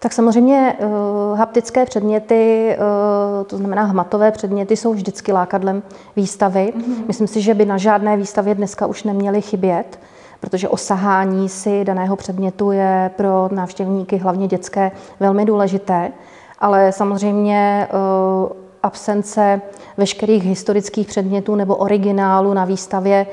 Tak 0.03 0.13
samozřejmě 0.13 0.77
uh, 0.79 1.39
haptické 1.39 1.85
předměty, 1.87 2.77
uh, 2.79 3.47
to 3.47 3.57
znamená 3.57 3.83
hmatové 3.83 4.31
předměty, 4.31 4.77
jsou 4.77 4.93
vždycky 4.93 5.33
lákadlem 5.33 5.83
výstavy. 6.17 6.73
Mm-hmm. 6.77 7.07
Myslím 7.07 7.27
si, 7.27 7.41
že 7.41 7.55
by 7.55 7.65
na 7.65 7.79
žádné 7.79 8.17
výstavě 8.17 8.55
dneska 8.55 8.87
už 8.87 9.05
neměly 9.05 9.43
chybět, 9.43 9.99
protože 10.41 10.69
osahání 10.69 11.49
si 11.49 11.85
daného 11.85 12.17
předmětu 12.17 12.73
je 12.73 13.11
pro 13.17 13.49
návštěvníky, 13.53 14.17
hlavně 14.17 14.47
dětské, 14.49 14.91
velmi 15.21 15.45
důležité. 15.45 16.13
Ale 16.59 16.93
samozřejmě 16.93 17.89
uh, 17.93 18.53
absence 18.83 19.61
veškerých 19.97 20.45
historických 20.45 21.07
předmětů 21.07 21.55
nebo 21.55 21.77
originálu 21.77 22.55
na 22.55 22.65
výstavě 22.65 23.27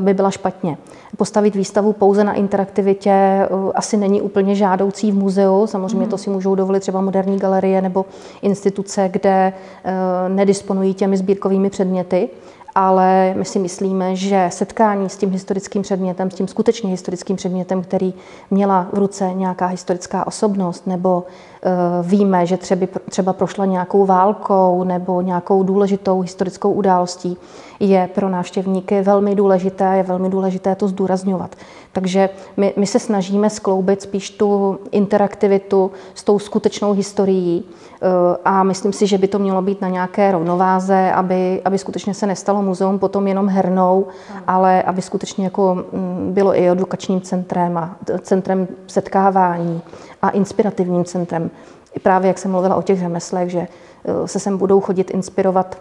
by 0.00 0.14
byla 0.14 0.30
špatně. 0.30 0.76
Postavit 1.16 1.54
výstavu 1.54 1.92
pouze 1.92 2.24
na 2.24 2.32
interaktivitě 2.32 3.10
eh, 3.10 3.48
asi 3.74 3.96
není 3.96 4.22
úplně 4.22 4.54
žádoucí 4.54 5.12
v 5.12 5.14
muzeu. 5.14 5.66
Samozřejmě 5.66 6.06
to 6.06 6.18
si 6.18 6.30
můžou 6.30 6.54
dovolit 6.54 6.80
třeba 6.80 7.00
moderní 7.00 7.38
galerie 7.38 7.82
nebo 7.82 8.04
instituce, 8.42 9.08
kde 9.12 9.52
eh, 9.84 9.92
nedisponují 10.28 10.94
těmi 10.94 11.16
sbírkovými 11.16 11.70
předměty 11.70 12.28
ale 12.74 13.34
my 13.36 13.44
si 13.44 13.58
myslíme, 13.58 14.16
že 14.16 14.48
setkání 14.52 15.08
s 15.08 15.16
tím 15.16 15.30
historickým 15.30 15.82
předmětem, 15.82 16.30
s 16.30 16.34
tím 16.34 16.48
skutečně 16.48 16.90
historickým 16.90 17.36
předmětem, 17.36 17.82
který 17.82 18.14
měla 18.50 18.86
v 18.92 18.98
ruce 18.98 19.30
nějaká 19.34 19.66
historická 19.66 20.26
osobnost, 20.26 20.86
nebo 20.86 21.24
e, 21.62 21.70
víme, 22.02 22.46
že 22.46 22.56
třeba, 22.56 22.86
třeba 23.10 23.32
prošla 23.32 23.64
nějakou 23.64 24.06
válkou 24.06 24.84
nebo 24.84 25.22
nějakou 25.22 25.62
důležitou 25.62 26.20
historickou 26.20 26.72
událostí, 26.72 27.36
je 27.80 28.10
pro 28.14 28.28
návštěvníky 28.28 29.02
velmi 29.02 29.34
důležité, 29.34 29.96
je 29.96 30.02
velmi 30.02 30.30
důležité 30.30 30.74
to 30.74 30.88
zdůrazňovat. 30.88 31.56
Takže 31.92 32.28
my, 32.56 32.74
my 32.76 32.86
se 32.86 32.98
snažíme 32.98 33.50
skloubit 33.50 34.02
spíš 34.02 34.30
tu 34.30 34.78
interaktivitu 34.90 35.90
s 36.14 36.24
tou 36.24 36.38
skutečnou 36.38 36.92
historií 36.92 37.64
eh, 37.64 38.06
a 38.44 38.62
myslím 38.62 38.92
si, 38.92 39.06
že 39.06 39.18
by 39.18 39.28
to 39.28 39.38
mělo 39.38 39.62
být 39.62 39.80
na 39.80 39.88
nějaké 39.88 40.32
rovnováze, 40.32 41.12
aby, 41.12 41.62
aby 41.64 41.78
skutečně 41.78 42.14
se 42.14 42.26
nestalo 42.26 42.61
muzeum 42.62 42.98
potom 42.98 43.26
jenom 43.26 43.48
hernou, 43.48 44.06
ale 44.46 44.82
aby 44.82 45.02
skutečně 45.02 45.44
jako 45.44 45.74
mm, 45.74 46.32
bylo 46.32 46.58
i 46.58 46.70
edukačním 46.70 47.20
centrem 47.20 47.78
a 47.78 47.96
centrem 48.20 48.68
setkávání 48.86 49.82
a 50.22 50.30
inspirativním 50.30 51.04
centrem. 51.04 51.50
I 51.94 52.00
právě 52.00 52.28
jak 52.28 52.38
jsem 52.38 52.50
mluvila 52.50 52.76
o 52.76 52.82
těch 52.82 52.98
řemeslech, 52.98 53.50
že 53.50 53.60
eh, 53.60 54.28
se 54.28 54.38
sem 54.38 54.58
budou 54.58 54.80
chodit 54.80 55.10
inspirovat 55.10 55.78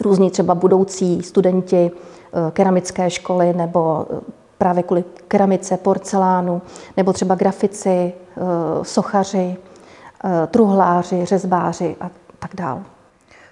různí 0.00 0.30
třeba 0.30 0.54
budoucí 0.54 1.22
studenti 1.22 1.90
eh, 1.90 2.50
keramické 2.50 3.10
školy 3.10 3.52
nebo 3.52 4.06
právě 4.58 4.82
kvůli 4.82 5.04
keramice, 5.28 5.76
porcelánu, 5.76 6.62
nebo 6.96 7.12
třeba 7.12 7.34
grafici, 7.34 8.12
sochaři, 8.82 9.56
truhláři, 10.50 11.24
řezbáři 11.24 11.96
a 12.00 12.10
tak 12.38 12.50
dále. 12.54 12.82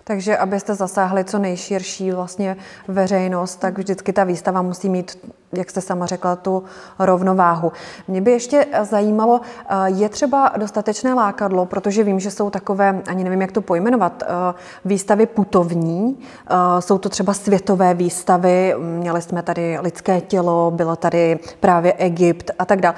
Takže 0.04 0.38
abyste 0.38 0.74
zasáhli 0.74 1.24
co 1.24 1.38
nejširší 1.38 2.10
vlastně 2.10 2.56
veřejnost, 2.88 3.56
tak 3.56 3.78
vždycky 3.78 4.12
ta 4.12 4.24
výstava 4.24 4.62
musí 4.62 4.88
mít, 4.88 5.18
jak 5.52 5.70
jste 5.70 5.80
sama 5.80 6.06
řekla, 6.06 6.36
tu 6.36 6.64
rovnováhu. 6.98 7.72
Mě 8.08 8.20
by 8.20 8.30
ještě 8.30 8.66
zajímalo, 8.82 9.40
eh, 9.68 9.74
je 9.86 10.08
třeba 10.08 10.52
dostatečné 10.56 11.14
lákadlo, 11.14 11.66
protože 11.66 12.04
vím, 12.04 12.20
že 12.20 12.30
jsou 12.30 12.50
takové, 12.50 13.02
ani 13.06 13.24
nevím, 13.24 13.40
jak 13.40 13.52
to 13.52 13.60
pojmenovat, 13.60 14.22
eh, 14.22 14.26
výstavy 14.84 15.26
putovní, 15.26 16.18
eh, 16.18 16.54
jsou 16.80 16.98
to 16.98 17.08
třeba 17.08 17.34
světové 17.34 17.94
výstavy, 17.94 18.74
měli 18.78 19.22
jsme 19.22 19.42
tady 19.42 19.78
lidské 19.80 20.20
tělo, 20.20 20.70
bylo 20.70 20.96
tady 20.96 21.38
právě 21.60 21.92
Egypt 21.92 22.50
a 22.58 22.64
tak 22.64 22.80
dále. 22.80 22.94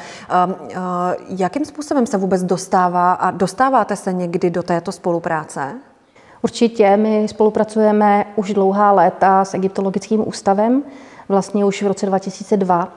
Jakým 1.28 1.64
způsobem 1.64 2.06
se 2.06 2.16
vůbec 2.18 2.42
dostává 2.42 3.12
a 3.12 3.30
dostáváte 3.30 3.96
se 3.96 4.12
někdy 4.12 4.50
do 4.50 4.62
této 4.62 4.92
spolupráce? 4.92 5.91
Určitě, 6.42 6.96
my 6.96 7.28
spolupracujeme 7.28 8.24
už 8.36 8.54
dlouhá 8.54 8.92
léta 8.92 9.44
s 9.44 9.54
Egyptologickým 9.54 10.28
ústavem. 10.28 10.82
vlastně 11.28 11.64
už 11.64 11.82
v 11.82 11.86
roce 11.86 12.06
2002 12.06 12.88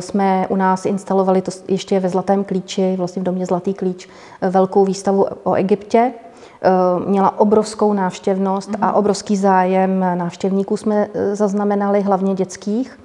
jsme 0.00 0.46
u 0.48 0.56
nás 0.56 0.86
instalovali 0.86 1.42
to 1.42 1.50
ještě 1.68 2.00
ve 2.00 2.08
Zlatém 2.08 2.44
klíči, 2.44 2.94
vlastně 2.96 3.22
v 3.22 3.24
domě 3.24 3.46
Zlatý 3.46 3.74
klíč, 3.74 4.08
velkou 4.50 4.84
výstavu 4.84 5.26
o 5.44 5.54
Egyptě, 5.54 6.12
měla 7.06 7.38
obrovskou 7.38 7.92
návštěvnost 7.92 8.70
a 8.80 8.86
mhm. 8.86 8.94
obrovský 8.94 9.36
zájem 9.36 10.04
návštěvníků 10.14 10.76
jsme 10.76 11.08
zaznamenali, 11.32 12.00
hlavně 12.00 12.34
dětských 12.34 12.98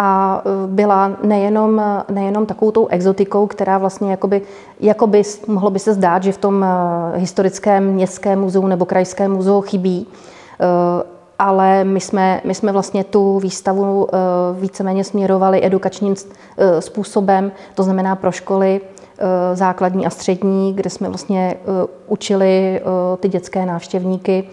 a 0.00 0.42
e, 0.44 0.66
byla 0.66 1.10
nejenom, 1.22 1.82
nejenom 2.10 2.46
takovou 2.46 2.70
tou 2.70 2.86
exotikou, 2.86 3.46
která 3.46 3.78
vlastně 3.78 4.10
jakoby, 4.10 4.42
jakoby 4.80 5.22
mohlo 5.46 5.70
by 5.70 5.78
se 5.78 5.94
zdát, 5.94 6.22
že 6.22 6.32
v 6.32 6.38
tom 6.38 6.64
e, 6.64 7.18
historickém 7.18 7.84
městském 7.84 8.40
muzeu 8.40 8.66
nebo 8.66 8.84
krajském 8.84 9.32
muzeu 9.32 9.60
chybí, 9.60 10.06
e, 10.06 10.64
ale 11.38 11.84
my 11.84 12.00
jsme, 12.00 12.40
my 12.44 12.54
jsme 12.54 12.72
vlastně 12.72 13.04
tu 13.04 13.38
výstavu 13.38 14.08
víceméně 14.60 15.04
směrovali 15.04 15.66
edukačním 15.66 16.14
způsobem, 16.80 17.52
to 17.74 17.82
znamená 17.82 18.16
pro 18.16 18.32
školy 18.32 18.80
základní 19.54 20.06
a 20.06 20.10
střední, 20.10 20.74
kde 20.74 20.90
jsme 20.90 21.08
vlastně 21.08 21.56
učili 22.06 22.80
ty 23.20 23.28
dětské 23.28 23.66
návštěvníky 23.66 24.48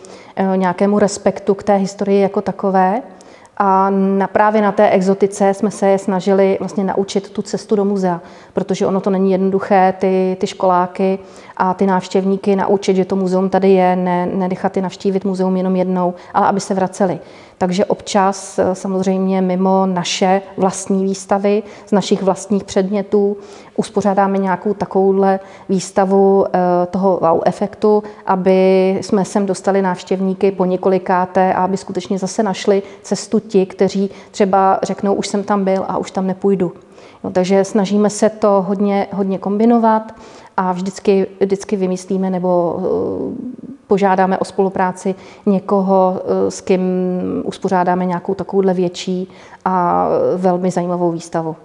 nějakému 0.56 1.00
respektu 1.00 1.54
k 1.54 1.64
té 1.64 1.76
historii 1.76 2.22
jako 2.22 2.42
takové. 2.42 3.02
A 3.58 3.90
na, 3.90 4.28
právě 4.28 4.62
na 4.62 4.72
té 4.72 4.90
exotice 4.90 5.54
jsme 5.54 5.72
se 5.72 5.98
snažili 5.98 6.58
vlastně 6.60 6.84
naučit 6.84 7.30
tu 7.30 7.42
cestu 7.42 7.76
do 7.76 7.86
muzea, 7.86 8.22
protože 8.54 8.88
ono 8.88 9.02
to 9.02 9.10
není 9.10 9.32
jednoduché, 9.32 9.94
ty, 10.00 10.38
ty 10.40 10.48
školáky 10.48 11.20
a 11.58 11.74
ty 11.74 11.86
návštěvníky 11.86 12.56
naučit, 12.56 12.96
že 12.96 13.06
to 13.06 13.16
muzeum 13.16 13.50
tady 13.50 13.70
je, 13.70 13.96
ne, 13.96 14.26
nenechat 14.26 14.76
je 14.76 14.84
navštívit 14.84 15.26
muzeum 15.26 15.58
jenom 15.58 15.76
jednou, 15.76 16.14
ale 16.34 16.48
aby 16.48 16.60
se 16.60 16.74
vraceli. 16.74 17.20
Takže 17.58 17.86
občas 17.86 18.60
eh, 18.60 18.76
samozřejmě 18.76 19.42
mimo 19.42 19.86
naše 19.86 20.42
vlastní 20.58 21.04
výstavy 21.04 21.64
z 21.86 21.92
našich 21.92 22.24
vlastních 22.24 22.64
předmětů 22.64 23.38
uspořádáme 23.76 24.38
nějakou 24.38 24.74
takovouhle 24.74 25.40
výstavu 25.70 26.46
eh, 26.48 26.60
toho 26.86 27.20
wow 27.22 27.42
efektu, 27.46 28.04
aby 28.26 28.90
jsme 29.02 29.26
sem 29.26 29.46
dostali 29.46 29.82
návštěvníky 29.82 30.52
po 30.52 30.66
několikáté 30.66 31.54
a 31.54 31.64
aby 31.64 31.78
skutečně 31.78 32.18
zase 32.18 32.44
našli 32.44 32.84
cestu 33.02 33.40
ti, 33.40 33.66
kteří 33.66 34.10
třeba 34.32 34.80
řeknou, 34.84 35.14
už 35.14 35.28
jsem 35.28 35.44
tam 35.44 35.64
byl 35.64 35.86
a 35.88 35.98
už 35.98 36.12
tam 36.12 36.28
nepůjdu. 36.28 36.72
No, 37.24 37.32
takže 37.32 37.64
snažíme 37.64 38.10
se 38.10 38.30
to 38.30 38.66
hodně, 38.68 39.08
hodně 39.12 39.38
kombinovat 39.38 40.12
a 40.58 40.72
vždycky, 40.72 41.28
vždycky 41.40 41.76
vymyslíme 41.76 42.30
nebo 42.30 42.80
eh, 42.80 43.66
požádáme 43.88 44.38
o 44.38 44.46
spolupráci 44.46 45.16
někoho, 45.46 46.22
eh, 46.22 46.52
s 46.52 46.62
kým 46.62 46.82
uspořádáme 47.44 48.06
nějakou 48.06 48.34
takovouhle 48.34 48.74
větší 48.74 49.32
a 49.66 50.08
velmi 50.36 50.72
zajímavou 50.72 51.12
výstavu. 51.12 51.56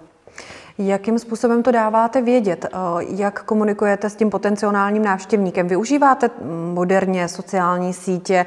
Jakým 0.78 1.18
způsobem 1.18 1.62
to 1.62 1.70
dáváte 1.70 2.22
vědět? 2.22 2.64
Eh, 2.64 2.78
jak 3.16 3.42
komunikujete 3.42 4.10
s 4.10 4.16
tím 4.16 4.30
potenciálním 4.30 5.04
návštěvníkem? 5.04 5.68
Využíváte 5.68 6.30
moderně 6.74 7.28
sociální 7.28 7.92
sítě? 7.92 8.46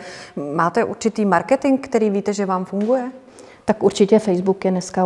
Máte 0.55 0.83
určitý 0.83 1.25
marketing, 1.25 1.79
který 1.79 2.09
víte, 2.09 2.33
že 2.33 2.45
vám 2.45 2.65
funguje? 2.65 3.11
Tak 3.65 3.83
určitě 3.83 4.19
Facebook 4.19 4.65
je 4.65 4.71
dneska 4.71 5.05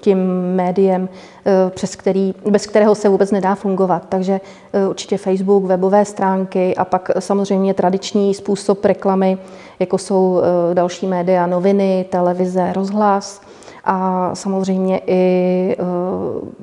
tím 0.00 0.18
médiem, 0.54 1.08
eh, 1.46 1.70
přes 1.70 1.96
který, 1.96 2.34
bez 2.50 2.66
kterého 2.66 2.94
se 2.94 3.08
vůbec 3.08 3.30
nedá 3.30 3.54
fungovat. 3.54 4.06
Takže 4.08 4.40
eh, 4.72 4.88
určitě 4.88 5.18
Facebook, 5.18 5.64
webové 5.64 6.04
stránky 6.04 6.76
a 6.76 6.84
pak 6.84 7.10
samozřejmě 7.18 7.74
tradiční 7.74 8.34
způsob 8.34 8.84
reklamy, 8.84 9.38
jako 9.78 9.98
jsou 9.98 10.42
další 10.74 11.06
média, 11.06 11.46
noviny, 11.46 12.06
televize, 12.10 12.72
rozhlas 12.72 13.40
a 13.84 14.30
samozřejmě 14.34 15.00
i 15.06 15.76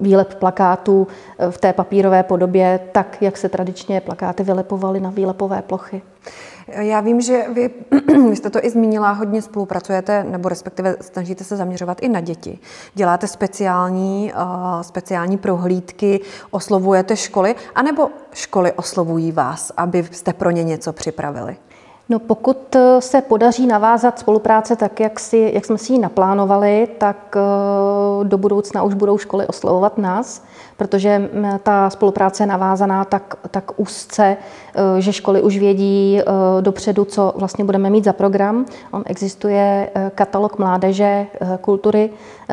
výlep 0.02 0.34
plakátů 0.34 1.08
v 1.50 1.58
té 1.58 1.74
papírové 1.74 2.24
podobě, 2.24 2.80
tak 2.92 3.18
jak 3.22 3.38
se 3.38 3.50
tradičně 3.50 4.02
plakáty 4.02 4.44
vylepovaly 4.44 5.00
na 5.00 5.10
výlepové 5.10 5.62
plochy. 5.62 6.02
Já 6.76 7.00
vím, 7.00 7.22
že 7.22 7.46
vy, 7.54 7.70
vy 8.30 8.36
jste 8.36 8.50
to 8.50 8.66
i 8.66 8.70
zmínila, 8.70 9.12
hodně 9.12 9.42
spolupracujete, 9.42 10.24
nebo 10.24 10.50
respektive 10.50 10.96
snažíte 11.02 11.44
se 11.44 11.58
zaměřovat 11.58 11.98
i 12.02 12.10
na 12.10 12.22
děti. 12.22 12.60
Děláte 12.94 13.28
speciální, 13.28 14.34
uh, 14.36 14.82
speciální 14.82 15.38
prohlídky, 15.38 16.20
oslovujete 16.52 17.16
školy, 17.16 17.56
anebo 17.76 18.10
školy 18.34 18.74
oslovují 18.74 19.32
vás, 19.32 19.72
abyste 19.78 20.34
pro 20.34 20.52
ně 20.52 20.64
něco 20.64 20.94
připravili? 20.94 21.58
No 22.10 22.20
pokud 22.20 22.76
eh, 22.76 23.02
se 23.02 23.22
podaří 23.22 23.68
navázat 23.68 24.20
spolupráce 24.20 24.76
tak, 24.76 25.00
jak, 25.00 25.20
si, 25.20 25.52
jak 25.54 25.66
jsme 25.66 25.78
si 25.78 25.94
ji 25.94 26.00
naplánovali, 26.00 26.88
tak 26.98 27.36
eh, 27.36 28.24
do 28.24 28.38
budoucna 28.38 28.84
už 28.84 28.94
budou 28.94 29.18
školy 29.18 29.48
oslovovat 29.48 29.98
nás, 29.98 30.44
protože 30.78 31.20
mm, 31.20 31.60
ta 31.64 31.90
spolupráce 31.90 32.44
je 32.44 32.48
navázaná 32.48 33.06
tak, 33.06 33.36
tak 33.52 33.80
úzce, 33.80 34.38
že 35.00 35.14
školy 35.14 35.42
už 35.42 35.58
vědí 35.58 36.22
dopředu, 36.62 37.06
co 37.06 37.34
vlastně 37.36 37.66
budeme 37.66 37.90
mít 37.90 38.04
za 38.04 38.14
program. 38.14 38.66
On 38.92 39.04
existuje 39.06 39.90
katalog 40.16 40.60
mládeže, 40.60 41.28
kultury 41.62 42.10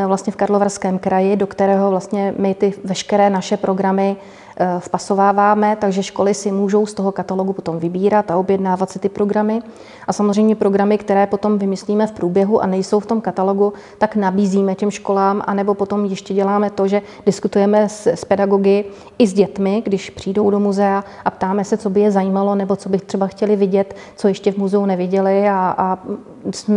vlastně 0.06 0.32
v 0.32 0.36
Karlovarském 0.36 0.98
kraji, 0.98 1.36
do 1.36 1.46
kterého 1.46 1.90
vlastně 1.90 2.34
my 2.38 2.54
ty 2.54 2.74
veškeré 2.84 3.30
naše 3.30 3.56
programy 3.56 4.16
Eh, 4.58 4.80
vpasováváme, 4.80 5.76
takže 5.76 6.02
školy 6.02 6.34
si 6.34 6.52
můžou 6.52 6.86
z 6.86 6.94
toho 6.94 7.12
katalogu 7.12 7.52
potom 7.52 7.78
vybírat 7.78 8.30
a 8.30 8.36
objednávat 8.36 8.90
si 8.90 8.98
ty 8.98 9.08
programy. 9.08 9.62
A 10.06 10.12
samozřejmě 10.12 10.56
programy, 10.56 10.98
které 10.98 11.26
potom 11.26 11.58
vymyslíme 11.58 12.06
v 12.06 12.12
průběhu 12.12 12.62
a 12.62 12.66
nejsou 12.66 13.00
v 13.00 13.06
tom 13.06 13.20
katalogu, 13.20 13.72
tak 13.98 14.16
nabízíme 14.16 14.74
těm 14.74 14.90
školám, 14.90 15.42
anebo 15.46 15.74
potom 15.74 16.04
ještě 16.04 16.34
děláme 16.34 16.70
to, 16.70 16.88
že 16.88 17.02
diskutujeme 17.26 17.88
s, 17.88 18.06
s 18.06 18.24
pedagogy 18.24 18.84
i 19.18 19.26
s 19.26 19.32
dětmi, 19.32 19.82
když 19.84 20.10
přijdou 20.10 20.50
do 20.50 20.60
muzea 20.60 21.04
a 21.24 21.30
ptáme 21.30 21.64
se, 21.64 21.76
co 21.76 21.90
by 21.90 22.00
je 22.00 22.10
zajímalo, 22.16 22.54
nebo 22.54 22.76
co 22.76 22.88
by 22.88 22.98
třeba 22.98 23.26
chtěli 23.26 23.56
vidět, 23.56 23.96
co 24.16 24.28
ještě 24.28 24.52
v 24.52 24.56
muzeu 24.56 24.86
neviděli 24.86 25.48
a, 25.48 25.74
a 25.78 25.98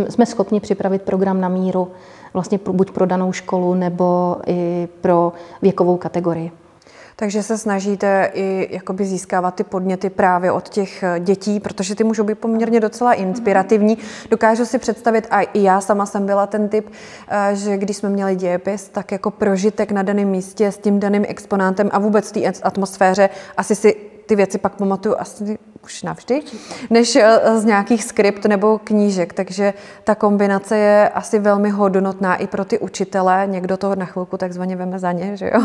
jsme 0.08 0.26
schopni 0.26 0.60
připravit 0.60 1.02
program 1.02 1.40
na 1.40 1.48
míru 1.48 1.88
vlastně 2.34 2.60
buď 2.72 2.90
pro 2.90 3.06
danou 3.06 3.32
školu 3.32 3.74
nebo 3.74 4.36
i 4.46 4.88
pro 5.00 5.32
věkovou 5.62 5.96
kategorii. 5.96 6.50
Takže 7.16 7.42
se 7.42 7.58
snažíte 7.58 8.30
i 8.34 8.68
jakoby 8.70 9.04
získávat 9.04 9.54
ty 9.54 9.64
podněty 9.64 10.10
právě 10.10 10.52
od 10.52 10.68
těch 10.68 11.02
eh, 11.02 11.20
dětí, 11.20 11.60
protože 11.60 11.94
ty 11.94 12.04
můžou 12.04 12.24
být 12.24 12.38
poměrně 12.38 12.80
docela 12.80 13.12
inspirativní. 13.12 13.98
Dokážu 14.30 14.64
si 14.64 14.78
představit, 14.78 15.26
a 15.30 15.40
i 15.40 15.62
já 15.62 15.80
sama 15.80 16.06
jsem 16.06 16.26
byla 16.26 16.46
ten 16.46 16.68
typ, 16.68 16.88
eh, 17.28 17.56
že 17.56 17.76
když 17.76 17.96
jsme 17.96 18.08
měli 18.08 18.36
dějepis, 18.36 18.88
tak 18.88 19.12
jako 19.12 19.30
prožitek 19.30 19.92
na 19.92 20.02
daném 20.02 20.28
místě 20.28 20.72
s 20.72 20.78
tím 20.78 21.00
daným 21.00 21.24
exponátem 21.28 21.90
a 21.92 21.98
vůbec 21.98 22.28
v 22.28 22.32
té 22.32 22.60
atmosféře 22.62 23.28
asi 23.56 23.74
si 23.74 24.09
ty 24.30 24.36
věci 24.36 24.58
pak 24.58 24.76
pamatuju 24.76 25.14
asi 25.18 25.58
už 25.84 26.02
navždy, 26.02 26.42
než 26.90 27.16
eh, 27.16 27.40
z 27.58 27.64
nějakých 27.64 28.04
skript 28.04 28.44
nebo 28.44 28.78
knížek. 28.78 29.32
Takže 29.32 29.74
ta 30.04 30.14
kombinace 30.14 30.78
je 30.78 31.08
asi 31.08 31.38
velmi 31.38 31.70
hodnotná 31.70 32.36
i 32.36 32.46
pro 32.46 32.64
ty 32.64 32.78
učitele. 32.78 33.44
Někdo 33.46 33.76
to 33.76 33.94
na 33.94 34.06
chvilku 34.06 34.36
takzvaně 34.36 34.76
veme 34.76 34.98
za 34.98 35.12
ně, 35.12 35.36
že 35.36 35.50
jo? 35.54 35.62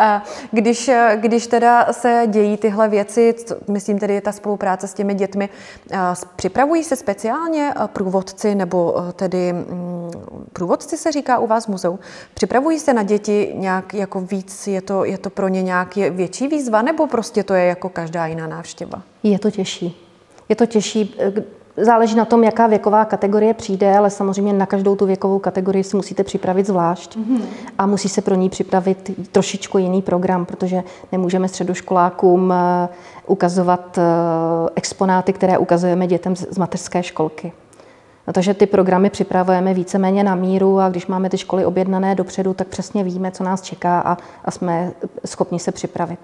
když, 0.50 0.88
eh, 0.88 1.18
když 1.20 1.46
teda 1.46 1.92
se 1.92 2.22
dějí 2.26 2.56
tyhle 2.56 2.88
věci, 2.88 3.34
myslím 3.68 3.98
tedy 3.98 4.20
ta 4.20 4.32
spolupráce 4.32 4.88
s 4.88 4.94
těmi 4.94 5.14
dětmi, 5.14 5.48
eh, 5.90 5.98
připravují 6.36 6.84
se 6.84 6.96
speciálně 6.96 7.74
průvodci 7.86 8.54
nebo 8.54 8.94
tedy 9.12 9.52
mm, 9.52 10.10
průvodci 10.52 10.96
se 10.96 11.12
říká 11.12 11.38
u 11.38 11.46
vás 11.46 11.64
v 11.64 11.68
muzeu, 11.68 11.98
připravují 12.34 12.78
se 12.78 12.94
na 12.94 13.02
děti 13.02 13.52
nějak 13.54 13.94
jako 13.94 14.20
víc, 14.20 14.66
je 14.66 14.80
to, 14.80 15.04
je 15.04 15.18
to 15.18 15.30
pro 15.30 15.48
ně 15.48 15.62
nějaký 15.62 16.10
větší 16.10 16.48
výzva 16.48 16.82
nebo 16.82 17.06
prostě 17.06 17.44
to 17.44 17.54
je 17.54 17.64
jako 17.64 17.88
každá 17.88 18.26
jiná 18.26 18.46
návštěva? 18.46 18.83
Návštěva? 18.84 19.02
Je 19.22 19.38
to 19.38 19.50
těžší. 19.50 19.96
Je 20.48 20.56
to 20.56 20.66
těžší. 20.66 21.14
Záleží 21.76 22.16
na 22.16 22.24
tom, 22.24 22.44
jaká 22.44 22.66
věková 22.66 23.04
kategorie 23.04 23.54
přijde, 23.54 23.98
ale 23.98 24.10
samozřejmě 24.10 24.52
na 24.52 24.66
každou 24.66 24.96
tu 24.96 25.06
věkovou 25.06 25.38
kategorii 25.38 25.84
si 25.84 25.96
musíte 25.96 26.24
připravit 26.24 26.66
zvlášť 26.66 27.16
mm-hmm. 27.16 27.40
a 27.78 27.86
musí 27.86 28.08
se 28.08 28.22
pro 28.22 28.34
ní 28.34 28.50
připravit 28.50 29.10
trošičku 29.32 29.78
jiný 29.78 30.02
program, 30.02 30.46
protože 30.46 30.82
nemůžeme 31.12 31.48
středoškolákům 31.48 32.52
eh, 32.52 32.88
ukazovat 33.26 33.98
eh, 33.98 34.02
exponáty, 34.74 35.32
které 35.32 35.58
ukazujeme 35.58 36.06
dětem 36.06 36.36
z 36.36 36.58
mateřské 36.58 37.02
školky. 37.02 37.52
Takže 38.32 38.54
ty 38.54 38.66
programy 38.66 39.10
připravujeme 39.10 39.74
víceméně 39.74 40.24
na 40.24 40.34
míru 40.34 40.80
a 40.80 40.88
když 40.88 41.06
máme 41.06 41.30
ty 41.30 41.38
školy 41.38 41.64
objednané 41.64 42.14
dopředu, 42.14 42.54
tak 42.54 42.68
přesně 42.68 43.04
víme, 43.04 43.30
co 43.30 43.44
nás 43.44 43.62
čeká 43.62 44.00
a, 44.00 44.16
a 44.44 44.50
jsme 44.50 44.92
schopni 45.26 45.58
se 45.58 45.72
připravit. 45.72 46.18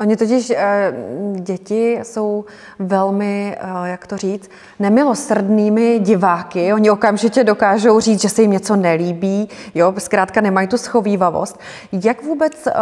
Oni 0.00 0.16
totiž 0.16 0.50
eh, 0.50 0.92
děti 1.34 2.00
jsou 2.02 2.44
velmi, 2.78 3.56
eh, 3.60 3.88
jak 3.88 4.06
to 4.06 4.16
říct, 4.16 4.50
nemilosrdnými 4.78 5.98
diváky. 5.98 6.72
Oni 6.72 6.90
okamžitě 6.90 7.44
dokážou 7.44 8.00
říct, 8.00 8.22
že 8.22 8.28
se 8.28 8.42
jim 8.42 8.50
něco 8.50 8.76
nelíbí, 8.76 9.48
jo, 9.74 9.94
zkrátka 9.98 10.40
nemají 10.40 10.68
tu 10.68 10.78
schovývavost. 10.78 11.60
Jak 12.04 12.22
vůbec 12.22 12.66
eh, 12.66 12.72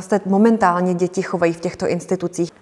se 0.00 0.20
momentálně 0.26 0.94
děti 0.94 1.22
chovají 1.22 1.52
v 1.52 1.60
těchto 1.60 1.86
institucích? 1.86 2.52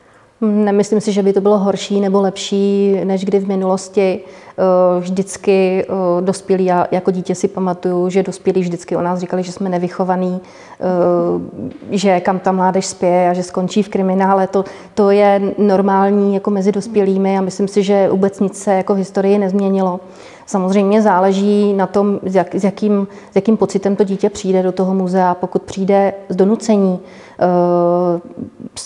Nemyslím 0.41 1.01
si, 1.01 1.13
že 1.13 1.23
by 1.23 1.33
to 1.33 1.41
bylo 1.41 1.59
horší 1.59 2.01
nebo 2.01 2.21
lepší, 2.21 2.97
než 3.05 3.25
kdy 3.25 3.39
v 3.39 3.49
minulosti. 3.49 4.21
Eh, 4.61 5.01
vždycky 5.01 5.87
eh, 5.89 6.21
dospělí, 6.21 6.65
já 6.65 6.87
jako 6.91 7.11
dítě 7.11 7.35
si 7.35 7.49
pamatuju, 7.49 8.11
že 8.11 8.23
dospělí 8.23 8.61
vždycky 8.61 8.97
o 8.97 9.03
nás 9.03 9.19
říkali, 9.19 9.43
že 9.43 9.53
jsme 9.53 9.69
nevychovaní, 9.69 10.41
eh, 10.41 11.97
že 11.97 12.21
kam 12.21 12.39
ta 12.39 12.53
mládež 12.53 12.87
spěje 12.87 13.31
a 13.31 13.35
že 13.35 13.43
skončí 13.43 13.83
v 13.83 13.89
kriminále. 13.89 14.47
To, 14.47 14.65
to 14.95 15.11
je 15.11 15.55
normální 15.59 16.35
jako 16.35 16.51
mezi 16.51 16.73
dospělými 16.73 17.39
a 17.39 17.41
myslím 17.41 17.69
si, 17.69 17.83
že 17.83 18.09
vůbec 18.09 18.41
nic 18.41 18.63
se 18.63 18.75
jako 18.75 18.95
v 18.95 18.99
historii 18.99 19.39
nezměnilo. 19.39 20.01
Samozřejmě 20.47 21.03
záleží 21.03 21.73
na 21.73 21.87
tom, 21.87 22.21
s, 22.23 22.35
jak, 22.35 22.55
s, 22.55 22.65
jakým, 22.65 23.09
s 23.33 23.37
jakým 23.37 23.57
pocitem 23.57 23.97
to 23.97 24.05
dítě 24.05 24.31
přijde 24.31 24.63
do 24.63 24.73
toho 24.73 24.95
muzea. 24.95 25.35
Pokud 25.35 25.63
přijde 25.63 26.15
z 26.29 26.37
donucení, 26.37 27.01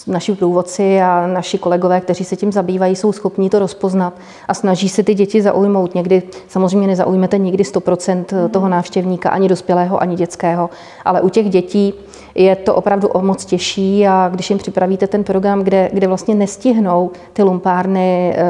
naši 0.07 0.35
průvodci 0.35 1.01
a 1.01 1.27
naši 1.27 1.59
kolegové, 1.59 2.01
kteří 2.01 2.25
se 2.25 2.37
tím 2.37 2.53
zabývají, 2.53 2.97
jsou 2.97 3.13
schopní 3.13 3.51
to 3.51 3.59
rozpoznat 3.59 4.15
a 4.49 4.55
snaží 4.55 4.89
se 4.89 5.03
ty 5.03 5.15
děti 5.15 5.43
zaujmout. 5.43 5.95
Někdy 5.95 6.23
samozřejmě 6.49 6.87
nezaujmete 6.87 7.39
nikdy 7.39 7.65
100% 7.65 8.49
toho 8.49 8.69
návštěvníka, 8.69 9.31
ani 9.31 9.49
dospělého, 9.49 10.03
ani 10.03 10.17
dětského, 10.17 10.71
ale 11.05 11.21
u 11.21 11.29
těch 11.29 11.51
dětí 11.51 11.95
je 12.35 12.57
to 12.57 12.75
opravdu 12.75 13.09
o 13.09 13.23
moc 13.23 13.45
těžší 13.45 14.07
a 14.07 14.29
když 14.33 14.51
jim 14.51 14.59
připravíte 14.59 15.07
ten 15.07 15.25
program, 15.25 15.63
kde, 15.63 15.91
kde 15.93 16.07
vlastně 16.07 16.35
nestihnou 16.35 17.11
ty 17.33 17.43
lumpárny 17.43 18.35
eh, 18.37 18.43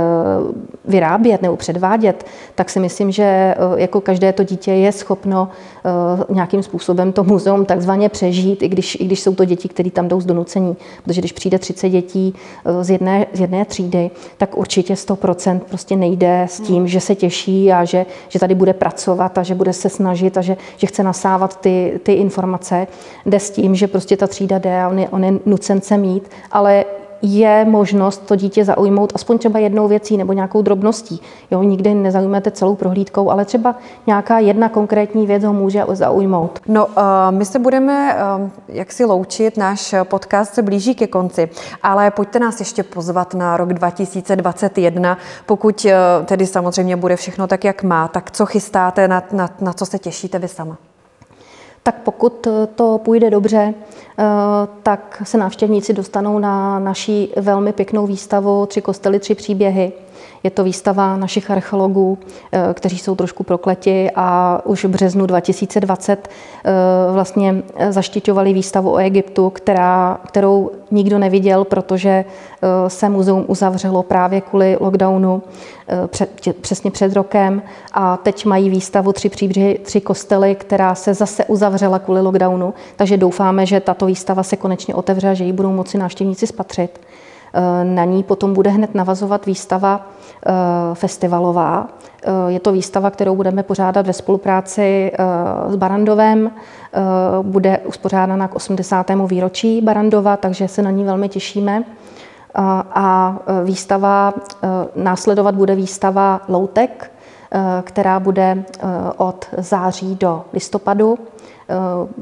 vyrábět 0.85 1.43
nebo 1.43 1.57
předvádět, 1.57 2.27
tak 2.55 2.71
si 2.71 2.81
myslím, 2.81 3.11
že 3.11 3.23
eh, 3.23 3.57
jako 3.77 4.01
každé 4.01 4.33
to 4.33 4.45
dítě 4.45 4.73
je 4.73 4.93
schopno 4.93 5.49
nějakým 6.29 6.62
způsobem 6.62 7.12
to 7.12 7.25
muzeum 7.25 7.64
takzvaně 7.64 8.09
přežít, 8.09 8.62
i 8.62 8.68
když, 8.68 8.94
i 9.01 9.05
když 9.05 9.20
jsou 9.20 9.35
to 9.35 9.44
děti, 9.44 9.68
které 9.68 9.90
tam 9.90 10.09
jdou 10.09 10.20
z 10.20 10.27
donucení, 10.27 10.77
protože 11.05 11.20
když 11.20 11.33
přijde 11.33 11.59
30 11.59 11.88
dětí 11.88 12.35
eh, 12.64 12.85
z 12.85 12.90
jedné, 12.90 13.27
z 13.33 13.40
jedné 13.40 13.64
třídy, 13.64 14.11
tak 14.37 14.57
určitě 14.57 14.94
100% 14.94 15.59
prostě 15.59 15.97
nejde 15.97 16.47
s 16.51 16.61
tím, 16.61 16.88
že 16.88 17.01
se 17.01 17.14
těší 17.14 17.73
a 17.73 17.85
že, 17.85 18.07
že 18.29 18.38
tady 18.38 18.55
bude 18.55 18.73
pracovat 18.73 19.38
a 19.38 19.42
že 19.42 19.55
bude 19.55 19.73
se 19.73 19.88
snažit 19.88 20.38
a 20.38 20.42
že, 20.42 20.57
že 20.77 20.87
chce 20.87 21.03
nasávat 21.03 21.61
ty, 21.61 22.01
ty 22.03 22.12
informace. 22.12 22.87
Jde 23.27 23.40
s 23.40 23.51
tím, 23.51 23.75
že 23.75 23.88
prostě 23.88 24.16
ta 24.16 24.27
třída 24.27 24.59
jde 24.59 24.83
a 24.83 24.88
on 24.88 24.99
je, 24.99 25.09
on 25.09 25.25
je 25.25 25.33
nucen 25.47 25.81
se 25.81 25.99
mít, 25.99 26.31
ale 26.53 26.85
je 27.22 27.64
možnost 27.64 28.27
to 28.27 28.37
dítě 28.37 28.64
zaujmout 28.64 29.12
aspoň 29.14 29.38
třeba 29.38 29.59
jednou 29.59 29.88
věcí 29.88 30.16
nebo 30.16 30.33
nějakou 30.33 30.62
drobností. 30.62 31.20
Jo, 31.50 31.62
nikdy 31.62 31.94
nezaujmete 31.94 32.50
celou 32.50 32.74
prohlídkou, 32.74 33.31
ale 33.31 33.44
třeba 33.44 33.74
nějaká 34.07 34.38
jedna 34.38 34.68
konkrétní 34.68 35.27
věc 35.27 35.44
ho 35.44 35.53
může 35.53 35.85
zaujmout. 35.92 36.61
No, 36.68 36.87
uh, 36.87 36.92
my 37.31 37.44
se 37.44 37.59
budeme 37.59 38.16
uh, 38.40 38.48
jak 38.68 38.92
si 38.92 39.05
loučit, 39.05 39.57
náš 39.57 39.94
podcast 40.05 40.55
se 40.55 40.62
blíží 40.62 40.94
ke 40.94 41.07
konci, 41.07 41.50
ale 41.83 42.11
pojďte 42.11 42.38
nás 42.38 42.59
ještě 42.59 42.83
pozvat 42.83 43.35
na 43.35 43.57
rok 43.57 43.72
2021, 43.72 45.18
pokud 45.46 45.85
uh, 45.85 46.27
tedy 46.27 46.46
samozřejmě 46.46 46.96
bude 46.96 47.16
všechno 47.16 47.46
tak, 47.46 47.64
jak 47.64 47.83
má, 47.83 48.09
tak 48.09 48.31
co 48.31 48.46
chystáte, 48.46 49.09
na, 49.09 49.22
na, 49.33 49.50
na 49.61 49.72
co 49.72 49.87
se 49.87 49.98
těšíte 49.98 50.38
vy 50.38 50.48
sama? 50.48 50.77
Tak 51.87 52.03
pokud 52.03 52.47
to 52.75 53.01
půjde 53.05 53.31
dobře, 53.31 53.75
eh, 54.18 54.25
tak 54.83 55.23
se 55.25 55.38
návštěvníci 55.38 55.92
dostanou 55.92 56.38
na 56.38 56.79
naší 56.79 57.33
velmi 57.37 57.73
pěknou 57.73 58.07
výstavu 58.07 58.66
Tři 58.66 58.81
kostely, 58.83 59.18
tři 59.18 59.35
příběhy. 59.35 59.92
Je 60.45 60.51
to 60.51 60.65
výstava 60.65 61.17
našich 61.17 61.51
archeologů, 61.51 62.19
eh, 62.53 62.75
kteří 62.75 62.99
jsou 62.99 63.15
trošku 63.15 63.43
prokleti 63.45 64.11
a 64.15 64.61
už 64.65 64.85
v 64.85 64.89
březnu 64.89 65.27
2020 65.27 66.29
eh, 66.65 66.73
vlastně 67.13 67.63
zaštiťovali 67.91 68.53
výstavu 68.53 68.93
o 68.93 68.99
Egyptu, 68.99 69.51
která, 69.51 70.21
kterou 70.27 70.71
nikdo 70.91 71.19
neviděl, 71.19 71.65
protože 71.65 72.11
eh, 72.11 72.91
se 72.91 73.09
muzeum 73.09 73.45
uzavřelo 73.49 74.03
právě 74.03 74.41
kvůli 74.41 74.77
lockdownu 74.81 75.43
před, 76.07 76.57
přesně 76.61 76.91
před 76.91 77.13
rokem 77.13 77.63
a 77.93 78.17
teď 78.17 78.45
mají 78.45 78.71
výstavu 78.71 79.13
Tři 79.13 79.29
příbřehy, 79.29 79.79
tři 79.83 80.01
kostely, 80.01 80.55
která 80.55 80.95
se 80.95 81.15
zase 81.15 81.45
uzavřela 81.45 81.99
kvůli 81.99 82.21
lockdownu, 82.21 82.75
takže 82.97 83.17
doufáme, 83.17 83.67
že 83.67 83.81
tato 83.81 84.07
výstava 84.07 84.43
se 84.43 84.57
konečně 84.57 84.95
otevře 84.95 85.29
a 85.31 85.35
že 85.35 85.45
ji 85.45 85.53
budou 85.53 85.73
moci 85.73 85.99
návštěvníci 85.99 86.47
spatřit. 86.47 87.01
Na 87.83 88.05
ní 88.05 88.23
potom 88.23 88.55
bude 88.55 88.71
hned 88.71 88.95
navazovat 88.95 89.47
výstava 89.47 90.07
eh, 90.47 90.51
festivalová. 90.95 91.88
Eh, 92.25 92.31
je 92.53 92.61
to 92.61 92.73
výstava, 92.73 93.11
kterou 93.11 93.37
budeme 93.37 93.62
pořádat 93.62 94.07
ve 94.07 94.12
spolupráci 94.12 95.12
eh, 95.14 95.19
s 95.71 95.77
Barandovem. 95.77 96.51
Bude 97.43 97.79
uspořádána 97.79 98.49
k 98.49 98.55
80. 98.55 99.11
výročí 99.27 99.81
Barandova, 99.81 100.37
takže 100.37 100.69
se 100.69 100.83
na 100.83 100.90
ní 100.90 101.05
velmi 101.05 101.29
těšíme. 101.29 101.85
A 102.95 103.38
výstava, 103.64 104.35
následovat 104.97 105.55
bude 105.55 105.75
výstava 105.75 106.40
Loutek, 106.49 107.12
která 107.83 108.21
bude 108.21 108.64
od 109.17 109.47
září 109.59 110.14
do 110.14 110.45
listopadu. 110.53 111.19
Eh, 111.68 111.74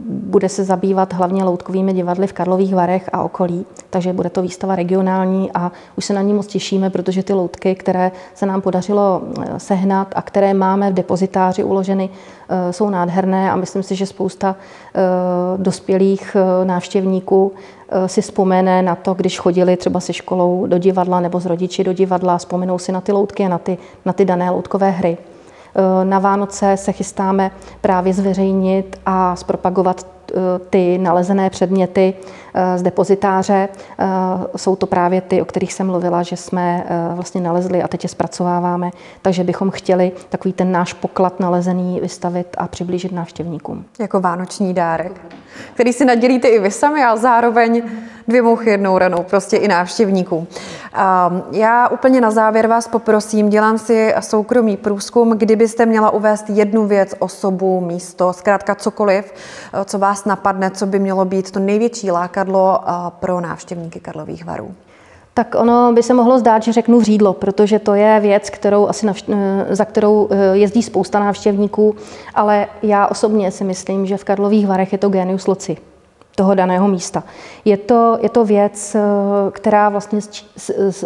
bude 0.06 0.48
se 0.48 0.64
zabývat 0.64 1.12
hlavně 1.12 1.44
loutkovými 1.44 1.92
divadly 1.92 2.26
v 2.26 2.32
Karlových 2.32 2.74
Varech 2.74 3.10
a 3.12 3.22
okolí, 3.22 3.66
takže 3.90 4.12
bude 4.12 4.30
to 4.30 4.42
výstava 4.42 4.76
regionální 4.76 5.50
a 5.54 5.72
už 5.96 6.04
se 6.04 6.14
na 6.14 6.22
ní 6.22 6.32
moc 6.32 6.46
těšíme, 6.46 6.90
protože 6.90 7.22
ty 7.22 7.32
loutky, 7.32 7.74
které 7.74 8.12
se 8.34 8.46
nám 8.46 8.60
podařilo 8.60 9.22
eh, 9.40 9.60
sehnat 9.60 10.08
a 10.14 10.22
které 10.22 10.54
máme 10.54 10.90
v 10.90 10.94
depozitáři 10.94 11.64
uloženy, 11.64 12.10
eh, 12.48 12.72
jsou 12.72 12.90
nádherné 12.90 13.50
a 13.50 13.56
myslím 13.56 13.82
si, 13.82 13.96
že 13.96 14.06
spousta 14.06 14.56
dospělých 15.56 16.36
návštěvníků 16.64 17.52
si 18.06 18.20
vzpomene 18.22 18.82
na 18.82 18.94
to, 18.94 19.14
když 19.14 19.38
chodili 19.38 19.76
třeba 19.76 20.00
se 20.00 20.12
školou 20.12 20.66
do 20.66 20.78
divadla 20.78 21.20
nebo 21.20 21.40
s 21.40 21.46
rodiči 21.46 21.84
do 21.84 21.92
divadla, 21.92 22.38
vzpomenou 22.38 22.78
si 22.78 22.92
na 22.92 23.00
ty 23.00 23.12
loutky 23.12 23.44
a 23.44 23.48
na 23.48 23.58
ty, 23.58 23.78
na 24.04 24.12
ty 24.12 24.24
dané 24.24 24.50
loutkové 24.50 24.90
hry. 24.90 25.18
Eh, 25.74 26.04
na 26.04 26.18
Vánoce 26.18 26.76
se 26.76 26.92
chystáme 26.92 27.50
právě 27.80 28.14
zveřejnit 28.14 29.00
a 29.06 29.36
zpropagovat 29.36 30.06
ty 30.70 30.98
nalezené 30.98 31.50
předměty 31.50 32.14
eh, 32.54 32.78
z 32.78 32.82
depozitáře. 32.82 33.68
Jsou 34.56 34.76
to 34.76 34.86
právě 34.86 35.20
ty, 35.20 35.42
o 35.42 35.44
kterých 35.44 35.72
jsem 35.72 35.86
mluvila, 35.86 36.22
že 36.22 36.36
jsme 36.36 36.84
vlastně 37.14 37.40
nalezli 37.40 37.82
a 37.82 37.88
teď 37.88 38.02
je 38.02 38.08
zpracováváme, 38.08 38.90
takže 39.22 39.44
bychom 39.44 39.70
chtěli 39.70 40.12
takový 40.28 40.52
ten 40.52 40.72
náš 40.72 40.92
poklad 40.92 41.40
nalezený 41.40 42.00
vystavit 42.00 42.46
a 42.58 42.68
přiblížit 42.68 43.12
návštěvníkům. 43.12 43.84
Jako 43.98 44.20
vánoční 44.20 44.74
dárek, 44.74 45.20
který 45.74 45.92
si 45.92 46.04
nadělíte 46.04 46.48
i 46.48 46.58
vy 46.58 46.70
sami 46.70 47.04
a 47.04 47.16
zároveň 47.16 47.82
dvě 48.28 48.42
mouchy 48.42 48.70
jednou 48.70 48.98
ranou, 48.98 49.22
prostě 49.22 49.56
i 49.56 49.68
návštěvníkům. 49.68 50.46
Já 51.52 51.88
úplně 51.88 52.20
na 52.20 52.30
závěr 52.30 52.66
vás 52.66 52.88
poprosím, 52.88 53.50
dělám 53.50 53.78
si 53.78 54.14
soukromý 54.20 54.76
průzkum, 54.76 55.30
kdybyste 55.30 55.86
měla 55.86 56.10
uvést 56.10 56.50
jednu 56.50 56.86
věc, 56.86 57.14
osobu, 57.18 57.80
místo, 57.80 58.32
zkrátka 58.32 58.74
cokoliv, 58.74 59.34
co 59.84 59.98
vás 59.98 60.11
napadne, 60.26 60.70
co 60.70 60.86
by 60.86 60.98
mělo 60.98 61.24
být 61.24 61.50
to 61.50 61.60
největší 61.60 62.10
lákadlo 62.10 62.80
pro 63.10 63.40
návštěvníky 63.40 64.00
Karlových 64.00 64.44
varů. 64.44 64.74
Tak 65.34 65.54
ono 65.58 65.92
by 65.92 66.02
se 66.02 66.14
mohlo 66.14 66.38
zdát, 66.38 66.62
že 66.62 66.72
řeknu 66.72 67.02
řídlo, 67.02 67.32
protože 67.32 67.78
to 67.78 67.94
je 67.94 68.20
věc, 68.20 68.50
kterou 68.50 68.88
asi 68.88 69.06
navš- 69.06 69.34
za 69.70 69.84
kterou 69.84 70.28
eh, 70.30 70.56
jezdí 70.56 70.82
spousta 70.82 71.20
návštěvníků, 71.20 71.96
ale 72.34 72.66
já 72.82 73.06
osobně 73.06 73.50
si 73.50 73.64
myslím, 73.64 74.06
že 74.06 74.16
v 74.16 74.24
Karlových 74.24 74.66
Varech 74.66 74.92
je 74.92 74.98
to 74.98 75.08
genius 75.08 75.46
loci 75.46 75.76
toho 76.34 76.54
daného 76.54 76.88
místa. 76.88 77.22
Je 77.64 77.76
to, 77.76 78.18
je 78.20 78.28
to 78.28 78.44
věc, 78.44 78.94
eh, 78.94 79.00
která 79.50 79.88
vlastně 79.88 80.20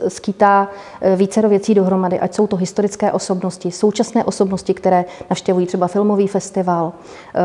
skýtá 0.09 0.69
eh, 1.01 1.17
více 1.17 1.43
do 1.43 1.49
věcí 1.49 1.75
dohromady, 1.75 2.21
ať 2.21 2.35
jsou 2.35 2.47
to 2.47 2.57
historické 2.57 3.12
osobnosti, 3.12 3.71
současné 3.71 4.25
osobnosti, 4.25 4.75
které 4.75 5.05
navštěvují 5.31 5.67
třeba 5.67 5.87
filmový 5.87 6.27
festival, 6.27 6.93
eh, 7.35 7.41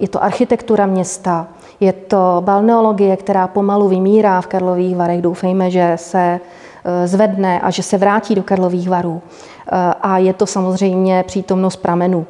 je 0.00 0.08
to 0.08 0.22
architektura 0.22 0.86
města, 0.86 1.48
je 1.80 1.92
to 1.92 2.42
balneologie, 2.44 3.16
která 3.16 3.46
pomalu 3.48 3.88
vymírá 3.88 4.40
v 4.40 4.46
Karlových 4.46 4.96
Varech. 4.96 5.22
Doufejme, 5.22 5.70
že 5.70 5.92
se 5.96 6.40
zvedne 7.04 7.60
a 7.60 7.70
že 7.70 7.82
se 7.82 7.98
vrátí 7.98 8.34
do 8.34 8.42
Karlových 8.42 8.88
Varů. 8.88 9.22
A 10.00 10.18
je 10.18 10.32
to 10.32 10.46
samozřejmě 10.46 11.24
přítomnost 11.26 11.76
pramenů. 11.76 12.26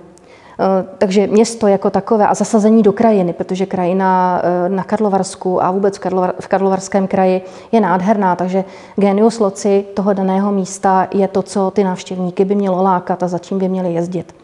Eh, 0.60 0.86
takže 0.98 1.26
město 1.26 1.66
jako 1.66 1.90
takové 1.90 2.26
a 2.26 2.34
zasazení 2.34 2.82
do 2.82 2.92
krajiny, 2.92 3.32
protože 3.32 3.66
krajina 3.66 4.42
eh, 4.44 4.68
na 4.68 4.84
Karlovarsku 4.84 5.62
a 5.62 5.70
vůbec 5.70 5.98
v 6.40 6.48
Karlovarském 6.48 7.06
kraji 7.08 7.42
je 7.72 7.80
nádherná, 7.80 8.36
takže 8.36 8.64
genius 8.96 9.38
loci 9.38 9.84
toho 9.94 10.12
daného 10.12 10.52
místa 10.52 11.08
je 11.14 11.28
to, 11.28 11.42
co 11.42 11.70
ty 11.70 11.84
návštěvníky 11.84 12.44
by 12.44 12.54
mělo 12.54 12.82
lákat 12.82 13.22
a 13.22 13.28
za 13.28 13.38
čím 13.38 13.58
by 13.58 13.68
měli 13.68 13.92
jezdit. 13.92 14.34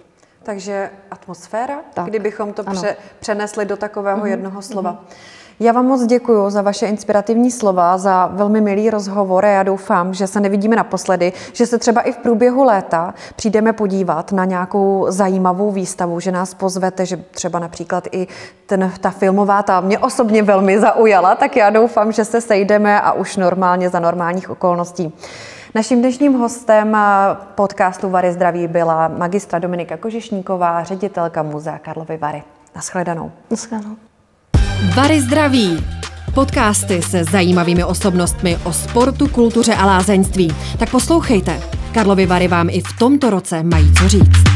Takže 0.43 0.91
atmosféra, 1.11 1.79
tak. 1.95 2.07
kdybychom 2.07 2.53
to 2.53 2.65
pře- 2.65 2.97
přenesli 3.21 3.65
do 3.65 3.77
takového 3.77 4.19
mm-hmm. 4.19 4.27
jednoho 4.31 4.63
slova. 4.63 4.93
Mm-hmm. 4.93 5.36
Já 5.61 5.73
vám 5.73 5.87
moc 5.87 6.07
děkuji 6.07 6.51
za 6.51 6.63
vaše 6.63 6.87
inspirativní 6.87 7.51
slova, 7.51 7.99
za 7.99 8.27
velmi 8.27 8.61
milý 8.61 8.91
rozhovor 8.91 9.45
a 9.45 9.49
já 9.49 9.63
doufám, 9.63 10.15
že 10.15 10.27
se 10.27 10.41
nevidíme 10.41 10.77
naposledy, 10.77 11.33
že 11.53 11.67
se 11.67 11.79
třeba 11.79 12.01
i 12.01 12.13
v 12.13 12.17
průběhu 12.17 12.65
léta 12.65 13.15
přijdeme 13.37 13.73
podívat 13.73 14.33
na 14.33 14.45
nějakou 14.45 15.07
zajímavou 15.09 15.73
výstavu, 15.73 16.21
že 16.21 16.33
nás 16.33 16.55
pozvete, 16.55 17.07
že 17.07 17.17
třeba 17.17 17.59
například 17.59 18.05
i 18.13 18.27
ten, 18.67 18.93
ta 19.01 19.11
filmová, 19.11 19.63
ta 19.63 19.81
mě 19.81 19.99
osobně 19.99 20.43
velmi 20.43 20.81
zaujala, 20.81 21.35
tak 21.35 21.57
já 21.57 21.71
doufám, 21.71 22.13
že 22.13 22.25
se 22.25 22.41
sejdeme 22.41 23.01
a 23.01 23.13
už 23.13 23.37
normálně 23.37 23.91
za 23.91 24.01
normálních 24.01 24.51
okolností. 24.51 25.13
Naším 25.75 25.99
dnešním 25.99 26.33
hostem 26.33 26.97
podcastu 27.55 28.11
Vary 28.11 28.33
zdraví 28.33 28.69
byla 28.69 29.09
magistra 29.09 29.59
Dominika 29.59 29.97
Kožišníková, 29.97 30.85
ředitelka 30.85 31.43
Muzea 31.43 31.79
Karlovy 31.79 32.17
Vary. 32.17 32.43
Naschledanou. 32.75 33.33
Naschledanou. 33.51 33.97
Vary 34.83 35.21
zdraví. 35.21 35.85
Podcasty 36.35 37.03
se 37.03 37.25
zajímavými 37.25 37.85
osobnostmi 37.85 38.57
o 38.65 38.73
sportu, 38.73 39.29
kultuře 39.29 39.75
a 39.75 39.87
lázeňství. 39.87 40.53
Tak 40.79 40.91
poslouchejte. 40.91 41.61
Karlovy 41.93 42.27
Vary 42.27 42.49
vám 42.49 42.71
i 42.71 42.81
v 42.81 42.99
tomto 42.99 43.31
roce 43.31 43.63
mají 43.63 43.93
co 43.93 44.09
říct. 44.09 44.56